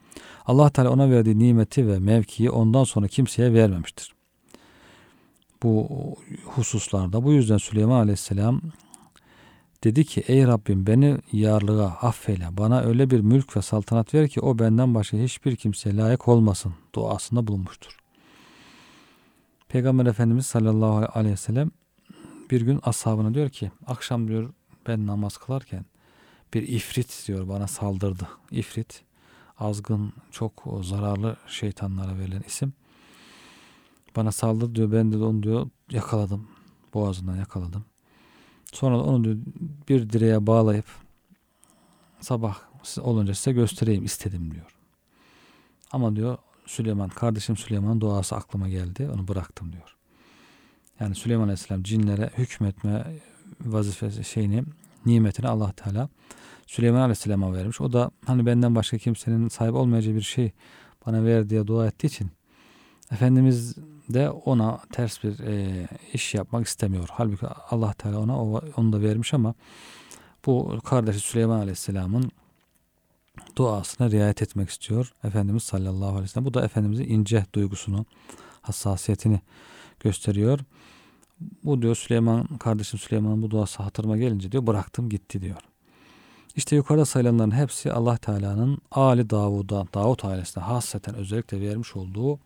Allah 0.45 0.69
Teala 0.69 0.89
ona 0.89 1.12
verdiği 1.12 1.39
nimeti 1.39 1.88
ve 1.88 1.99
mevkiyi 1.99 2.49
ondan 2.49 2.84
sonra 2.84 3.08
kimseye 3.08 3.54
vermemiştir. 3.54 4.15
Bu 5.63 5.88
hususlarda 6.45 7.23
bu 7.23 7.34
yüzden 7.34 7.58
Süleyman 7.58 7.99
Aleyhisselam 7.99 8.62
dedi 9.84 10.06
ki 10.06 10.23
ey 10.28 10.47
Rabbim 10.47 10.88
beni 10.88 11.17
yarlığa 11.32 11.88
affeyle 11.88 12.47
bana 12.51 12.82
öyle 12.82 13.10
bir 13.10 13.19
mülk 13.19 13.58
ve 13.58 13.62
saltanat 13.62 14.13
ver 14.13 14.28
ki 14.28 14.41
o 14.41 14.60
benden 14.60 14.95
başka 14.95 15.17
hiçbir 15.17 15.56
kimseye 15.56 15.97
layık 15.97 16.28
olmasın 16.28 16.73
duasında 16.95 17.47
bulunmuştur. 17.47 17.97
Peygamber 19.67 20.06
Efendimiz 20.06 20.45
sallallahu 20.45 21.10
aleyhi 21.13 21.34
ve 21.34 21.38
sellem 21.38 21.71
bir 22.51 22.62
gün 22.62 22.79
ashabına 22.84 23.34
diyor 23.34 23.49
ki 23.49 23.71
akşam 23.88 24.27
diyor 24.27 24.53
ben 24.88 25.08
namaz 25.08 25.38
kılarken 25.38 25.86
bir 26.53 26.67
ifrit 26.67 27.23
diyor 27.27 27.47
bana 27.47 27.67
saldırdı. 27.67 28.27
İfrit 28.51 29.03
azgın 29.60 30.13
çok 30.31 30.63
zararlı 30.81 31.38
şeytanlara 31.47 32.19
verilen 32.19 32.43
isim. 32.47 32.73
Bana 34.15 34.31
saldırdı 34.31 34.75
diyor 34.75 34.91
ben 34.91 35.12
de 35.12 35.17
onu 35.17 35.43
diyor 35.43 35.69
yakaladım. 35.91 36.47
Boğazından 36.93 37.36
yakaladım. 37.36 37.86
Sonra 38.73 39.01
onu 39.01 39.23
diyor 39.23 39.38
bir 39.89 40.10
direğe 40.10 40.47
bağlayıp 40.47 40.86
sabah 42.19 42.58
olunca 43.01 43.36
size 43.36 43.51
göstereyim 43.51 44.05
istedim 44.05 44.51
diyor. 44.51 44.77
Ama 45.91 46.15
diyor 46.15 46.38
Süleyman, 46.65 47.10
kardeşim 47.10 47.58
Süleyman'ın 47.58 48.01
duası 48.01 48.36
aklıma 48.36 48.69
geldi. 48.69 49.10
Onu 49.13 49.27
bıraktım 49.27 49.73
diyor. 49.73 49.94
Yani 50.99 51.15
Süleyman 51.15 51.43
Aleyhisselam 51.43 51.84
cinlere 51.84 52.29
hükmetme 52.38 53.05
vazifesi 53.62 54.23
şeyini, 54.23 54.63
nimetini 55.05 55.47
Allah 55.47 55.71
Teala 55.71 56.10
Süleyman 56.67 56.99
Aleyhisselam'a 56.99 57.53
vermiş. 57.53 57.81
O 57.81 57.93
da 57.93 58.12
hani 58.25 58.45
benden 58.45 58.75
başka 58.75 58.97
kimsenin 58.97 59.47
sahip 59.47 59.73
olmayacağı 59.73 60.15
bir 60.15 60.21
şey 60.21 60.51
bana 61.05 61.25
ver 61.25 61.49
diye 61.49 61.67
dua 61.67 61.88
ettiği 61.88 62.08
için 62.08 62.31
Efendimiz 63.12 63.75
de 64.10 64.29
ona 64.29 64.79
ters 64.91 65.23
bir 65.23 65.39
e, 65.39 65.88
iş 66.13 66.34
yapmak 66.34 66.67
istemiyor. 66.67 67.10
Halbuki 67.12 67.47
Allah 67.47 67.93
Teala 67.93 68.19
ona 68.19 68.39
onu 68.77 68.93
da 68.93 69.01
vermiş 69.01 69.34
ama 69.34 69.53
bu 70.45 70.79
kardeşi 70.84 71.19
Süleyman 71.19 71.60
Aleyhisselam'ın 71.60 72.31
duasına 73.58 74.12
riayet 74.12 74.41
etmek 74.41 74.69
istiyor 74.69 75.13
Efendimiz 75.23 75.63
sallallahu 75.63 76.10
aleyhi 76.10 76.23
ve 76.23 76.27
sellem. 76.27 76.45
Bu 76.45 76.53
da 76.53 76.65
Efendimizin 76.65 77.03
ince 77.03 77.45
duygusunu, 77.53 78.05
hassasiyetini 78.62 79.41
gösteriyor. 79.99 80.60
Bu 81.63 81.81
diyor 81.81 81.95
Süleyman 81.95 82.45
kardeşim 82.45 82.99
Süleyman'ın 82.99 83.41
bu 83.41 83.51
duası 83.51 83.84
hatırıma 83.84 84.17
gelince 84.17 84.51
diyor 84.51 84.67
bıraktım 84.67 85.10
gitti 85.10 85.41
diyor. 85.41 85.62
İşte 86.55 86.75
yukarıda 86.75 87.05
sayılanların 87.05 87.51
hepsi 87.51 87.91
Allah 87.91 88.17
Teala'nın 88.17 88.77
Ali 88.91 89.29
Davud'a, 89.29 89.86
Davut 89.93 90.25
ailesine 90.25 90.63
hasreten 90.63 91.15
özellikle 91.15 91.62
vermiş 91.62 91.95
olduğu 91.95 92.39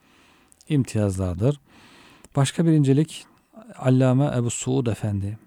imtiyazlardır. 0.69 1.59
Başka 2.35 2.65
bir 2.65 2.71
incelik 2.71 3.25
Allame 3.77 4.31
Ebu 4.35 4.49
Suud 4.49 4.87
Efendi 4.87 5.37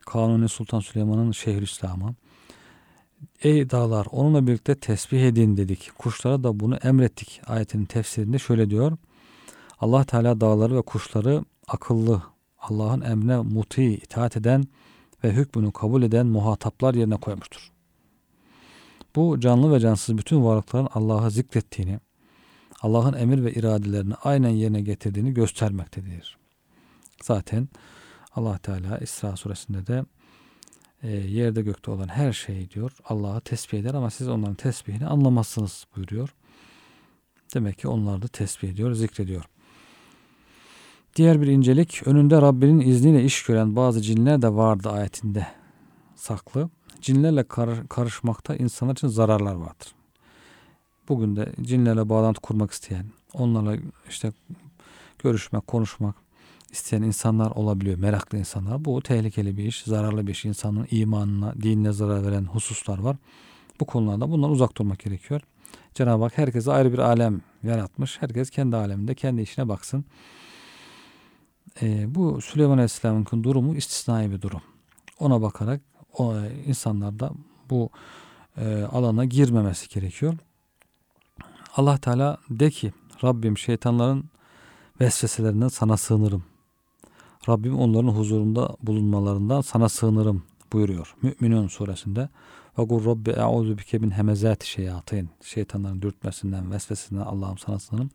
Kanuni 0.00 0.48
Sultan 0.48 0.80
Süleyman'ın 0.80 1.32
Şeyhülislam'ı 1.32 2.14
Ey 3.42 3.70
dağlar 3.70 4.06
onunla 4.10 4.46
birlikte 4.46 4.74
tesbih 4.74 5.22
edin 5.22 5.56
dedik. 5.56 5.90
Kuşlara 5.98 6.44
da 6.44 6.60
bunu 6.60 6.76
emrettik. 6.76 7.40
Ayetinin 7.46 7.84
tefsirinde 7.84 8.38
şöyle 8.38 8.70
diyor. 8.70 8.96
Allah 9.78 10.04
Teala 10.04 10.40
dağları 10.40 10.76
ve 10.76 10.82
kuşları 10.82 11.44
akıllı, 11.68 12.22
Allah'ın 12.58 13.00
emrine 13.00 13.36
muti, 13.36 13.84
itaat 13.84 14.36
eden 14.36 14.64
ve 15.24 15.32
hükmünü 15.32 15.72
kabul 15.72 16.02
eden 16.02 16.26
muhataplar 16.26 16.94
yerine 16.94 17.16
koymuştur. 17.16 17.72
Bu 19.16 19.40
canlı 19.40 19.72
ve 19.72 19.80
cansız 19.80 20.18
bütün 20.18 20.44
varlıkların 20.44 20.88
Allah'ı 20.94 21.30
zikrettiğini, 21.30 22.00
Allah'ın 22.82 23.12
emir 23.14 23.44
ve 23.44 23.52
iradelerini 23.52 24.14
aynen 24.14 24.48
yerine 24.48 24.80
getirdiğini 24.80 25.34
göstermektedir. 25.34 26.38
Zaten 27.22 27.68
Allah 28.34 28.58
Teala 28.58 28.98
İsra 28.98 29.36
suresinde 29.36 29.86
de 29.86 30.04
e, 31.02 31.10
yerde 31.10 31.62
gökte 31.62 31.90
olan 31.90 32.08
her 32.08 32.32
şeyi 32.32 32.70
diyor 32.70 32.92
Allah'a 33.04 33.40
tesbih 33.40 33.78
eder 33.78 33.94
ama 33.94 34.10
siz 34.10 34.28
onların 34.28 34.54
tesbihini 34.54 35.06
anlamazsınız 35.06 35.86
buyuruyor. 35.96 36.34
Demek 37.54 37.78
ki 37.78 37.88
onlar 37.88 38.22
da 38.22 38.28
tesbih 38.28 38.68
ediyor, 38.68 38.92
zikrediyor. 38.92 39.44
Diğer 41.16 41.42
bir 41.42 41.46
incelik 41.46 42.06
önünde 42.06 42.42
Rabbinin 42.42 42.80
izniyle 42.80 43.24
iş 43.24 43.42
gören 43.42 43.76
bazı 43.76 44.02
cinler 44.02 44.42
de 44.42 44.54
vardı 44.54 44.90
ayetinde 44.90 45.46
saklı. 46.16 46.70
Cinlerle 47.00 47.44
kar, 47.44 47.88
karışmakta 47.88 48.56
insanlar 48.56 48.92
için 48.92 49.08
zararlar 49.08 49.54
vardır. 49.54 49.94
Bugün 51.08 51.36
de 51.36 51.52
cinlerle 51.62 52.08
bağlantı 52.08 52.40
kurmak 52.40 52.70
isteyen, 52.70 53.06
onlarla 53.34 53.76
işte 54.08 54.32
görüşmek, 55.18 55.66
konuşmak 55.66 56.14
isteyen 56.70 57.02
insanlar 57.02 57.50
olabiliyor. 57.50 57.98
Meraklı 57.98 58.38
insanlar. 58.38 58.84
Bu 58.84 59.02
tehlikeli 59.02 59.56
bir 59.56 59.64
iş, 59.64 59.82
zararlı 59.82 60.26
bir 60.26 60.32
iş. 60.32 60.44
İnsanın 60.44 60.86
imanına, 60.90 61.54
dinine 61.62 61.92
zarar 61.92 62.26
veren 62.26 62.44
hususlar 62.44 62.98
var. 62.98 63.16
Bu 63.80 63.84
konularda 63.84 64.30
bundan 64.30 64.50
uzak 64.50 64.76
durmak 64.76 64.98
gerekiyor. 64.98 65.40
Cenab-ı 65.94 66.22
Hak 66.22 66.38
herkese 66.38 66.72
ayrı 66.72 66.92
bir 66.92 66.98
alem 66.98 67.40
yaratmış. 67.62 68.22
Herkes 68.22 68.50
kendi 68.50 68.76
aleminde, 68.76 69.14
kendi 69.14 69.42
işine 69.42 69.68
baksın. 69.68 70.04
Ee, 71.82 72.14
bu 72.14 72.40
Süleyman 72.40 72.72
Aleyhisselam'ın 72.72 73.44
durumu 73.44 73.74
istisnai 73.74 74.30
bir 74.30 74.42
durum. 74.42 74.62
Ona 75.20 75.42
bakarak 75.42 75.80
o 76.12 76.36
insanlar 76.66 77.18
da 77.18 77.30
bu 77.70 77.90
e, 78.56 78.82
alana 78.82 79.24
girmemesi 79.24 79.88
gerekiyor. 79.88 80.34
Allah 81.76 81.98
Teala 81.98 82.38
de 82.50 82.70
ki 82.70 82.92
Rabbim 83.24 83.58
şeytanların 83.58 84.24
vesveselerinden 85.00 85.68
sana 85.68 85.96
sığınırım. 85.96 86.44
Rabbim 87.48 87.78
onların 87.78 88.08
huzurunda 88.08 88.76
bulunmalarından 88.82 89.60
sana 89.60 89.88
sığınırım 89.88 90.42
buyuruyor. 90.72 91.14
Müminun 91.22 91.68
suresinde. 91.68 92.28
Ve 92.78 92.88
kul 92.88 93.04
Rabbi 93.04 93.30
e'udu 93.30 93.78
bike 93.78 93.98
min 93.98 94.10
hemezati 94.10 94.68
şeyatin. 94.68 95.30
Şeytanların 95.42 96.02
dürtmesinden, 96.02 96.72
vesvesinden 96.72 97.20
Allah'ım 97.20 97.58
sana 97.58 97.78
sığınırım. 97.78 98.10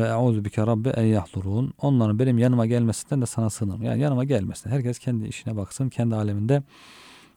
Ve 0.00 0.08
e'udu 0.08 0.44
bike 0.44 0.66
Rabbi 0.66 0.88
en 0.88 1.04
yahlurun. 1.04 1.72
Onların 1.78 2.18
benim 2.18 2.38
yanıma 2.38 2.66
gelmesinden 2.66 3.22
de 3.22 3.26
sana 3.26 3.50
sığınırım. 3.50 3.82
Yani 3.82 4.00
yanıma 4.02 4.24
gelmesin. 4.24 4.70
Herkes 4.70 4.98
kendi 4.98 5.28
işine 5.28 5.56
baksın, 5.56 5.88
kendi 5.88 6.14
aleminde 6.14 6.62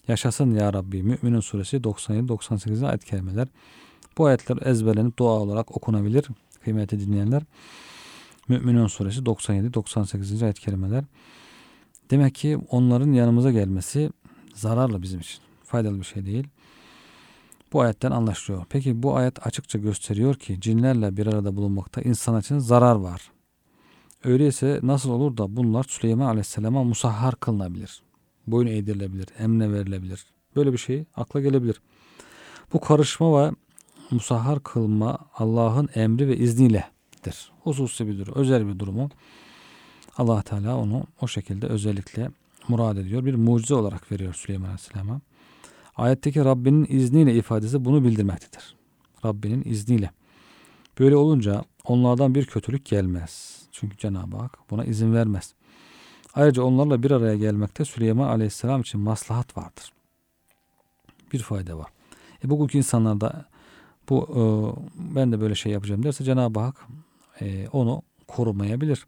yaşasın 0.08 0.52
ya 0.52 0.74
Rabbi. 0.74 1.04
Müminun 1.04 1.40
suresi 1.40 1.78
97-98 1.78 2.88
ayet 2.88 3.06
kelimeler. 3.06 3.48
Bu 4.18 4.26
ayetler 4.26 4.58
ezberlenip 4.68 5.18
dua 5.20 5.32
olarak 5.32 5.78
okunabilir. 5.78 6.26
Kıymetli 6.64 7.00
dinleyenler. 7.00 7.44
Müminun 8.48 8.88
suresi 8.88 9.20
97-98. 9.20 10.44
ayet 10.44 10.60
kelimeler. 10.60 11.04
Demek 12.12 12.36
ki 12.36 12.58
onların 12.70 13.12
yanımıza 13.12 13.52
gelmesi 13.52 14.10
zararlı 14.54 15.02
bizim 15.02 15.20
için. 15.20 15.40
Faydalı 15.64 16.00
bir 16.00 16.06
şey 16.06 16.26
değil. 16.26 16.48
Bu 17.74 17.82
ayetten 17.82 18.12
anlaşılıyor. 18.12 18.66
Peki 18.70 19.04
bu 19.04 19.16
ayet 19.16 19.48
açıkça 19.48 19.80
gösteriyor 19.80 20.36
ki 20.36 20.62
cinlerle 20.62 21.18
bir 21.18 21.28
arada 21.28 21.56
bulunmakta 21.56 22.02
insan 22.02 22.40
için 22.40 22.60
zarar 22.60 22.96
var. 22.96 23.32
Öyleyse 24.24 24.80
nasıl 24.84 25.10
olur 25.10 25.38
da 25.38 25.56
bunlar 25.56 25.86
Süleyman 25.90 26.28
Aleyhisselam'a 26.28 26.84
musahhar 26.84 27.36
kılınabilir? 27.36 28.02
Boyun 28.48 28.68
eğdirilebilir, 28.68 29.28
emne 29.40 29.74
verilebilir. 29.74 30.26
Böyle 30.56 30.74
bir 30.74 30.78
şey 30.78 31.06
akla 31.16 31.42
gelebilir. 31.42 31.82
Bu 32.74 32.80
karışma 32.80 33.42
ve 33.42 33.52
musahhar 34.12 34.64
kılma 34.64 35.18
Allah'ın 35.34 35.90
emri 35.96 36.28
ve 36.28 36.38
izniyledir. 36.38 37.52
Hususi 37.64 38.08
bir 38.08 38.20
durum, 38.20 38.34
özel 38.36 38.68
bir 38.68 38.80
durumu. 38.80 39.10
Allah 40.18 40.42
Teala 40.42 40.78
onu 40.78 41.04
o 41.22 41.28
şekilde 41.28 41.68
özellikle 41.68 42.32
murad 42.68 42.98
ediyor. 42.98 43.26
Bir 43.26 43.36
mucize 43.36 43.76
olarak 43.76 44.12
veriyor 44.12 44.34
Süleyman 44.34 44.66
Aleyhisselam'a. 44.66 45.22
Ayetteki 45.96 46.46
Rabbinin 46.46 46.86
izniyle 46.90 47.36
ifadesi 47.36 47.86
bunu 47.86 48.04
bildirmektedir. 48.04 48.76
Rabbinin 49.26 49.64
izniyle. 49.66 50.12
Böyle 51.00 51.16
olunca 51.16 51.64
onlardan 51.84 52.36
bir 52.36 52.46
kötülük 52.46 52.86
gelmez. 52.86 53.62
Çünkü 53.72 53.98
Cenab-ı 53.98 54.38
Hak 54.38 54.58
buna 54.70 54.86
izin 54.86 55.14
vermez. 55.14 55.54
Ayrıca 56.34 56.64
onlarla 56.64 57.04
bir 57.04 57.12
araya 57.12 57.36
gelmekte 57.36 57.86
Süleyman 57.86 58.28
Aleyhisselam 58.28 58.82
için 58.82 59.02
maslahat 59.02 59.58
vardır. 59.58 59.94
Bir 61.34 61.40
fayda 61.40 61.78
var. 61.78 61.88
E 62.46 62.50
bugünkü 62.50 62.78
insanlarda 62.78 63.46
bu 64.10 64.28
e, 64.30 64.42
ben 65.16 65.32
de 65.32 65.42
böyle 65.42 65.56
şey 65.56 65.72
yapacağım 65.72 66.04
derse 66.04 66.24
Cenab-ı 66.24 66.60
Hak 66.60 66.88
e, 67.42 67.68
onu 67.68 68.02
korumayabilir. 68.28 69.08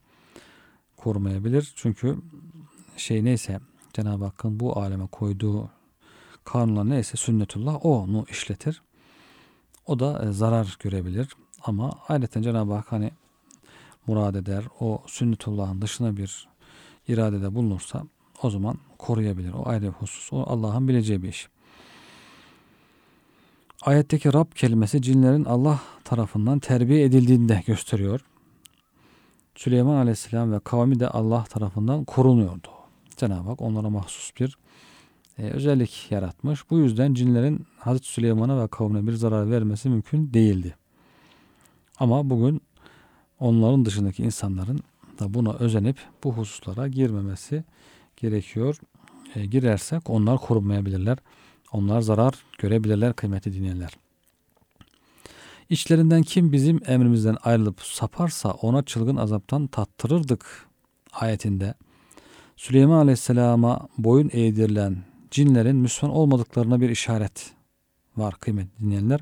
Korumayabilir. 0.98 1.74
Çünkü 1.76 2.18
şey 2.98 3.26
neyse 3.26 3.60
Cenab-ı 3.94 4.26
Hakk'ın 4.26 4.60
bu 4.60 4.80
aleme 4.80 5.08
koyduğu 5.08 5.70
kanunlar 6.46 6.90
neyse 6.90 7.18
sünnetullah 7.18 7.86
o 7.86 8.00
onu 8.00 8.26
işletir. 8.30 8.82
O 9.86 10.00
da 10.00 10.26
e, 10.26 10.32
zarar 10.32 10.78
görebilir. 10.80 11.28
Ama 11.64 12.00
ayrıca 12.08 12.42
Cenab-ı 12.42 12.74
Hak 12.74 12.92
hani 12.92 13.12
murad 14.08 14.36
eder. 14.36 14.64
O 14.80 15.02
sünnetullahın 15.08 15.82
dışına 15.82 16.18
bir 16.18 16.48
iradede 17.08 17.56
bulunursa 17.56 18.04
o 18.44 18.50
zaman 18.50 18.78
koruyabilir. 18.98 19.54
O 19.54 19.70
ayrı 19.70 19.84
bir 19.84 19.90
husus. 19.90 20.34
O 20.34 20.44
Allah'ın 20.48 20.88
bileceği 20.88 21.24
bir 21.24 21.30
iş. 21.30 21.48
Ayetteki 23.82 24.34
Rab 24.34 24.52
kelimesi 24.56 25.02
cinlerin 25.02 25.46
Allah 25.46 25.80
tarafından 26.04 26.60
terbiye 26.60 27.04
edildiğinde 27.04 27.64
gösteriyor. 27.68 28.22
Süleyman 29.56 29.96
Aleyhisselam 29.96 30.52
ve 30.52 30.60
kavmi 30.60 31.00
de 31.00 31.10
Allah 31.10 31.44
tarafından 31.44 32.04
korunuyordu. 32.04 32.68
Cenab-ı 33.18 33.50
Hak 33.50 33.62
onlara 33.62 33.90
mahsus 33.90 34.32
bir 34.40 34.58
e, 35.38 35.44
özellik 35.44 36.12
yaratmış. 36.12 36.70
Bu 36.70 36.80
yüzden 36.80 37.14
cinlerin 37.14 37.66
Hazreti 37.80 38.08
Süleyman'a 38.08 38.64
ve 38.64 38.68
kavmine 38.68 39.08
bir 39.08 39.14
zarar 39.14 39.52
vermesi 39.52 39.90
mümkün 39.90 40.34
değildi. 40.34 40.76
Ama 42.00 42.30
bugün 42.30 42.62
onların 43.40 43.86
dışındaki 43.86 44.24
insanların 44.24 44.80
da 45.20 45.34
buna 45.34 45.54
özenip 45.54 45.98
bu 46.24 46.34
hususlara 46.34 46.88
girmemesi 46.88 47.64
gerekiyor. 48.18 48.78
E, 49.36 49.46
girersek 49.46 50.10
onlar 50.10 50.38
korunmayabilirler. 50.38 51.18
Onlar 51.72 52.02
zarar 52.02 52.34
görebilirler 52.58 53.14
kıymetli 53.14 53.54
dinleyenler. 53.54 53.92
İçlerinden 55.70 56.24
kim 56.24 56.52
bizim 56.52 56.80
emrimizden 56.88 57.38
ayrılıp 57.44 57.82
saparsa 57.82 58.52
ona 58.52 58.84
çılgın 58.84 59.16
azaptan 59.16 59.68
tattırırdık 59.68 60.68
ayetinde. 61.14 61.74
Süleyman 62.56 62.98
Aleyhisselam'a 62.98 63.88
boyun 63.98 64.30
eğdirilen 64.34 64.98
cinlerin 65.36 65.76
Müslüman 65.76 66.16
olmadıklarına 66.16 66.82
bir 66.82 66.90
işaret 66.90 67.52
var 68.18 68.36
kıymetli 68.36 68.80
dinleyenler. 68.80 69.20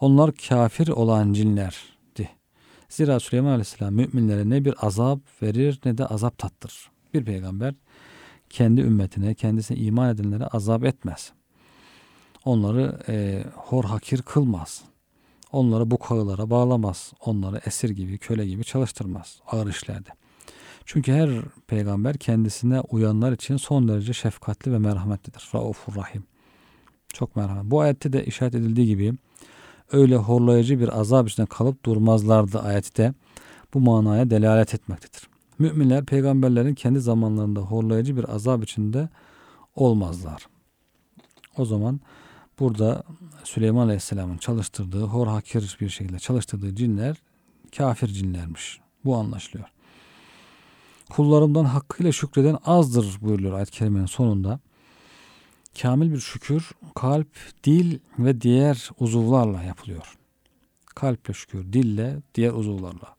Onlar 0.00 0.32
kafir 0.48 0.88
olan 0.88 1.32
cinlerdi. 1.32 2.30
Zira 2.88 3.20
Süleyman 3.20 3.50
Aleyhisselam 3.50 3.94
müminlere 3.94 4.50
ne 4.50 4.64
bir 4.64 4.86
azap 4.86 5.18
verir 5.42 5.80
ne 5.84 5.98
de 5.98 6.06
azap 6.06 6.38
tattırır. 6.38 6.90
Bir 7.14 7.24
peygamber 7.24 7.74
kendi 8.50 8.80
ümmetine, 8.80 9.34
kendisine 9.34 9.78
iman 9.78 10.14
edenlere 10.14 10.46
azap 10.46 10.84
etmez. 10.84 11.32
Onları 12.44 12.98
e, 13.08 13.44
hor 13.54 13.84
hakir 13.84 14.22
kılmaz. 14.22 14.82
Onları 15.52 15.90
bu 15.90 15.98
kağılara 15.98 16.50
bağlamaz. 16.50 17.12
Onları 17.20 17.60
esir 17.66 17.90
gibi, 17.90 18.18
köle 18.18 18.46
gibi 18.46 18.64
çalıştırmaz 18.64 19.40
ağır 19.46 19.66
işlerde. 19.68 20.10
Çünkü 20.86 21.12
her 21.12 21.30
peygamber 21.66 22.16
kendisine 22.16 22.80
uyanlar 22.80 23.32
için 23.32 23.56
son 23.56 23.88
derece 23.88 24.12
şefkatli 24.12 24.72
ve 24.72 24.78
merhametlidir. 24.78 25.48
Raufur 25.54 25.96
Rahim. 25.96 26.24
Çok 27.12 27.36
merhamet. 27.36 27.64
Bu 27.64 27.80
ayette 27.80 28.12
de 28.12 28.24
işaret 28.24 28.54
edildiği 28.54 28.86
gibi 28.86 29.14
öyle 29.92 30.16
horlayıcı 30.16 30.80
bir 30.80 31.00
azap 31.00 31.28
içinde 31.28 31.46
kalıp 31.46 31.84
durmazlardı 31.84 32.58
ayeti 32.60 32.96
de 32.96 33.14
bu 33.74 33.80
manaya 33.80 34.30
delalet 34.30 34.74
etmektedir. 34.74 35.28
Müminler 35.58 36.04
peygamberlerin 36.04 36.74
kendi 36.74 37.00
zamanlarında 37.00 37.60
horlayıcı 37.60 38.16
bir 38.16 38.34
azap 38.34 38.64
içinde 38.64 39.08
olmazlar. 39.74 40.46
O 41.56 41.64
zaman 41.64 42.00
burada 42.60 43.02
Süleyman 43.44 43.84
Aleyhisselam'ın 43.84 44.38
çalıştırdığı, 44.38 45.04
hor 45.04 45.26
hakir 45.26 45.76
bir 45.80 45.88
şekilde 45.88 46.18
çalıştırdığı 46.18 46.74
cinler 46.74 47.16
kafir 47.76 48.08
cinlermiş. 48.08 48.80
Bu 49.04 49.16
anlaşılıyor. 49.16 49.73
Kullarımdan 51.10 51.64
hakkıyla 51.64 52.12
şükreden 52.12 52.58
azdır 52.64 53.18
buyuruyor 53.20 53.52
ayet-i 53.52 53.72
kerimenin 53.72 54.06
sonunda. 54.06 54.60
Kamil 55.82 56.12
bir 56.12 56.20
şükür 56.20 56.70
kalp, 56.94 57.28
dil 57.64 57.98
ve 58.18 58.40
diğer 58.40 58.90
uzuvlarla 59.00 59.62
yapılıyor. 59.62 60.18
Kalple 60.86 61.34
şükür, 61.34 61.72
dille, 61.72 62.16
diğer 62.34 62.52
uzuvlarla. 62.52 63.16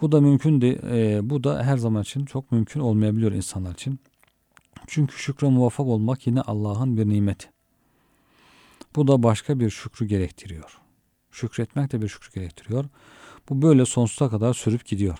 Bu 0.00 0.12
da 0.12 0.20
mümkün 0.20 0.60
de, 0.60 0.78
e, 0.90 1.30
bu 1.30 1.44
da 1.44 1.62
her 1.62 1.76
zaman 1.76 2.02
için 2.02 2.24
çok 2.24 2.52
mümkün 2.52 2.80
olmayabiliyor 2.80 3.32
insanlar 3.32 3.72
için. 3.72 4.00
Çünkü 4.86 5.18
şükre 5.18 5.48
muvaffak 5.48 5.86
olmak 5.86 6.26
yine 6.26 6.40
Allah'ın 6.40 6.96
bir 6.96 7.08
nimeti. 7.08 7.50
Bu 8.96 9.08
da 9.08 9.22
başka 9.22 9.60
bir 9.60 9.70
şükrü 9.70 10.06
gerektiriyor. 10.06 10.78
Şükretmek 11.30 11.92
de 11.92 12.02
bir 12.02 12.08
şükrü 12.08 12.40
gerektiriyor. 12.40 12.84
Bu 13.48 13.62
böyle 13.62 13.86
sonsuza 13.86 14.30
kadar 14.30 14.54
sürüp 14.54 14.86
gidiyor. 14.86 15.18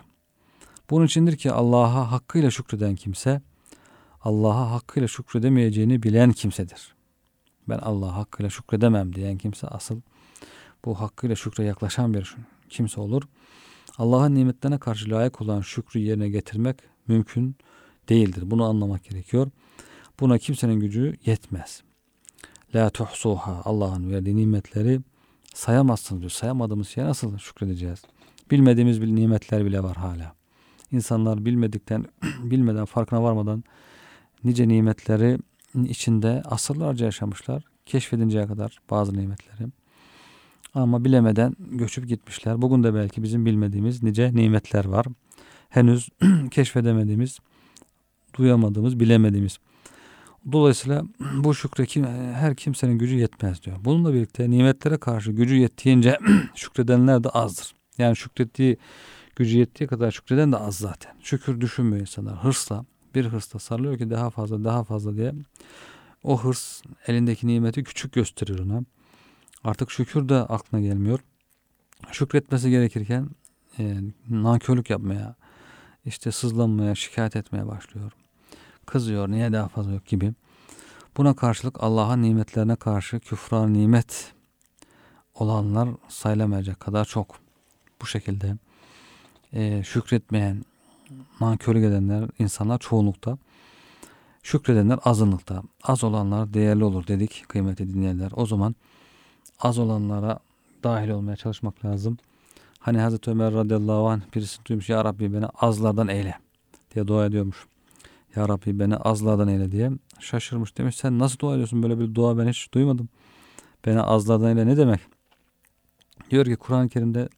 Bunun 0.91 1.07
içindir 1.07 1.37
ki 1.37 1.53
Allah'a 1.53 2.13
hakkıyla 2.13 2.51
şükreden 2.51 2.97
kimse 2.97 3.43
Allah'a 4.21 4.71
hakkıyla 4.71 5.09
şükredemeyeceğini 5.09 6.03
bilen 6.03 6.33
kimsedir. 6.33 6.95
Ben 7.69 7.79
Allah'a 7.79 8.17
hakkıyla 8.17 8.51
şükredemem 8.51 9.15
diyen 9.15 9.39
kimse 9.39 9.67
asıl 9.67 10.01
bu 10.85 11.01
hakkıyla 11.01 11.37
şükre 11.37 11.65
yaklaşan 11.65 12.15
bir 12.15 12.37
kimse 12.69 13.01
olur. 13.01 13.23
Allah'ın 13.99 14.35
nimetlerine 14.35 14.79
karşı 14.79 15.11
layık 15.11 15.41
olan 15.41 15.61
şükrü 15.61 16.01
yerine 16.01 16.29
getirmek 16.29 16.77
mümkün 17.09 17.57
değildir. 18.09 18.43
Bunu 18.47 18.65
anlamak 18.65 19.05
gerekiyor. 19.05 19.51
Buna 20.21 20.39
kimsenin 20.39 20.81
gücü 20.81 21.17
yetmez. 21.25 21.83
La 22.75 22.91
tuhsuha 22.91 23.63
Allah'ın 23.65 24.11
verdiği 24.11 24.37
nimetleri 24.37 25.01
sayamazsınız 25.55 26.21
diyor. 26.21 26.31
Sayamadığımız 26.31 26.89
şeye 26.89 27.07
nasıl 27.07 27.39
şükredeceğiz? 27.39 28.03
Bilmediğimiz 28.51 29.03
bir 29.03 29.07
nimetler 29.07 29.65
bile 29.65 29.83
var 29.83 29.97
hala. 29.97 30.36
İnsanlar 30.97 31.45
bilmedikten, 31.45 32.05
bilmeden, 32.43 32.85
farkına 32.85 33.23
varmadan 33.23 33.65
nice 34.45 34.69
nimetleri 34.69 35.39
içinde 35.85 36.43
asırlarca 36.45 37.07
yaşamışlar. 37.07 37.63
Keşfedinceye 37.87 38.47
kadar 38.47 38.79
bazı 38.91 39.17
nimetleri. 39.17 39.69
Ama 40.75 41.05
bilemeden 41.05 41.57
göçüp 41.59 42.09
gitmişler. 42.09 42.63
Bugün 42.63 42.85
de 42.85 42.95
belki 42.95 43.23
bizim 43.23 43.47
bilmediğimiz 43.47 44.03
nice 44.03 44.35
nimetler 44.35 44.85
var. 44.85 45.07
Henüz 45.69 46.09
keşfedemediğimiz, 46.51 47.39
duyamadığımız, 48.39 49.01
bilemediğimiz. 49.01 49.59
Dolayısıyla 50.53 51.03
bu 51.37 51.55
şükre 51.55 51.87
kim, 51.87 52.05
her 52.35 52.55
kimsenin 52.57 52.99
gücü 52.99 53.15
yetmez 53.15 53.63
diyor. 53.63 53.77
Bununla 53.85 54.15
birlikte 54.15 54.51
nimetlere 54.51 54.97
karşı 54.97 55.33
gücü 55.33 55.57
yettiğince 55.57 56.19
şükredenler 56.55 57.25
de 57.25 57.29
azdır. 57.29 57.75
Yani 57.99 58.17
şükrettiği 58.17 58.77
gücü 59.37 59.59
yettiği 59.59 59.89
kadar 59.89 60.11
şükreden 60.11 60.53
de 60.53 60.57
az 60.57 60.77
zaten. 60.77 61.15
Şükür 61.23 61.61
düşünmüyor 61.61 62.01
insanlar. 62.01 62.45
Hırsla 62.45 62.85
bir 63.15 63.25
hırsla 63.25 63.59
sarılıyor 63.59 63.99
ki 63.99 64.11
daha 64.11 64.31
fazla 64.31 64.65
daha 64.65 64.85
fazla 64.85 65.17
diye. 65.17 65.35
O 66.23 66.45
hırs 66.45 66.83
elindeki 67.07 67.47
nimeti 67.47 67.85
küçük 67.85 68.13
gösterir 68.13 68.59
ona. 68.59 68.83
Artık 69.65 69.91
şükür 69.91 70.29
de 70.29 70.35
aklına 70.35 70.83
gelmiyor. 70.83 71.21
Şükretmesi 72.13 72.71
gerekirken 72.71 73.31
e, 73.79 73.97
nankörlük 74.31 74.91
yapmaya, 74.91 75.35
işte 76.05 76.33
sızlanmaya, 76.33 76.95
şikayet 76.95 77.37
etmeye 77.37 77.67
başlıyor. 77.67 78.13
Kızıyor, 78.87 79.31
niye 79.31 79.53
daha 79.53 79.69
fazla 79.69 79.93
yok 79.93 80.07
gibi. 80.07 80.35
Buna 81.17 81.37
karşılık 81.37 81.77
Allah'ın 81.83 82.23
nimetlerine 82.23 82.77
karşı 82.77 83.21
küfran 83.21 83.75
nimet 83.75 84.35
olanlar 85.35 85.89
sayılamayacak 86.09 86.81
kadar 86.81 87.05
çok. 87.05 87.37
Bu 88.03 88.07
şekilde 88.07 88.57
e, 89.53 89.83
şükretmeyen, 89.83 90.65
nankörlük 91.41 91.85
edenler 91.85 92.29
insanlar 92.39 92.79
çoğunlukta. 92.79 93.39
Şükredenler 94.43 94.99
azınlıkta. 95.05 95.63
Az 95.83 96.05
olanlar 96.05 96.55
değerli 96.55 96.85
olur 96.85 97.07
dedik 97.07 97.45
kıymetli 97.49 97.95
dinleyenler. 97.95 98.31
O 98.37 98.47
zaman 98.47 98.75
az 99.59 99.79
olanlara 99.79 100.39
dahil 100.85 101.09
olmaya 101.09 101.37
çalışmak 101.37 101.85
lazım. 101.85 102.19
Hani 102.79 102.99
Hazreti 102.99 103.31
Ömer 103.31 103.55
radıyallahu 103.55 104.09
anh 104.09 104.21
birisi 104.35 104.65
duymuş 104.65 104.89
ya 104.89 105.05
Rabbi 105.05 105.33
beni 105.33 105.47
azlardan 105.47 106.09
eyle 106.09 106.35
diye 106.95 107.07
dua 107.07 107.27
ediyormuş. 107.27 107.67
Ya 108.37 108.49
Rabbi 108.49 108.79
beni 108.79 108.97
azlardan 108.97 109.49
eyle 109.49 109.73
diye 109.73 109.91
şaşırmış 110.21 110.79
demiş 110.79 110.97
sen 110.97 111.19
nasıl 111.19 111.39
dua 111.39 111.55
ediyorsun 111.55 111.83
böyle 111.83 111.99
bir 111.99 112.15
dua 112.15 112.39
ben 112.39 112.49
hiç 112.49 112.73
duymadım. 112.75 113.09
Beni 113.87 114.01
azlardan 114.01 114.49
eyle 114.49 114.67
ne 114.67 114.77
demek? 114.77 115.01
Diyor 116.31 116.45
ki 116.45 116.57
Kur'an-ı 116.57 116.89
Kerim'de 116.89 117.29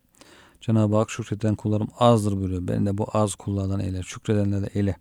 Cenab-ı 0.61 0.97
Hak 0.97 1.11
şükreden 1.11 1.55
kullarım 1.55 1.89
azdır 1.99 2.37
buyuruyor. 2.37 2.69
Beni 2.69 2.87
de 2.87 2.99
bu 2.99 3.07
az 3.13 3.35
kullardan 3.35 3.81
eyle. 3.81 4.03
Şükredenler 4.03 4.63
de 4.63 4.71
eyle. 4.75 4.97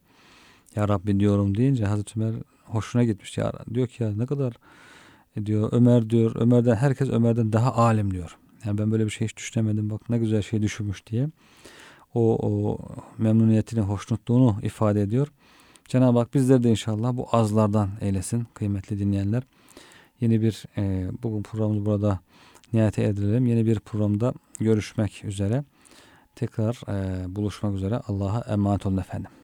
Ya 0.75 0.87
Rabbi 0.87 1.19
diyorum 1.19 1.57
deyince 1.57 1.85
Hazreti 1.85 2.19
Ömer 2.19 2.35
hoşuna 2.63 3.03
gitmiş. 3.03 3.37
Ya, 3.37 3.53
diyor 3.73 3.87
ki 3.87 4.03
ya 4.03 4.11
ne 4.11 4.25
kadar 4.25 4.53
e 5.35 5.45
diyor 5.45 5.69
Ömer 5.71 6.09
diyor. 6.09 6.35
Ömer'den 6.35 6.75
herkes 6.75 7.09
Ömer'den 7.09 7.53
daha 7.53 7.73
alim 7.73 8.13
diyor. 8.13 8.37
Yani 8.65 8.77
ben 8.77 8.91
böyle 8.91 9.05
bir 9.05 9.09
şey 9.09 9.27
hiç 9.27 9.37
düşünemedim. 9.37 9.89
Bak 9.89 10.09
ne 10.09 10.17
güzel 10.17 10.41
şey 10.41 10.61
düşünmüş 10.61 11.07
diye. 11.07 11.29
O, 12.13 12.47
o 12.47 12.77
memnuniyetini, 13.17 13.81
hoşnutluğunu 13.81 14.59
ifade 14.63 15.01
ediyor. 15.01 15.27
Cenab-ı 15.85 16.19
Hak 16.19 16.33
bizleri 16.33 16.63
de 16.63 16.69
inşallah 16.69 17.17
bu 17.17 17.27
azlardan 17.31 17.89
eylesin 18.01 18.47
kıymetli 18.53 18.99
dinleyenler. 18.99 19.43
Yeni 20.21 20.41
bir 20.41 20.65
e, 20.77 21.07
bugün 21.23 21.43
programımız 21.43 21.85
burada 21.85 22.19
nihayete 22.73 23.03
erdirelim. 23.03 23.45
Yeni 23.45 23.65
bir 23.65 23.79
programda 23.79 24.33
görüşmek 24.59 25.25
üzere. 25.25 25.63
Tekrar 26.35 26.81
e, 26.87 27.35
buluşmak 27.35 27.75
üzere. 27.75 28.01
Allah'a 28.07 28.53
emanet 28.53 28.85
olun 28.85 28.97
efendim. 28.97 29.31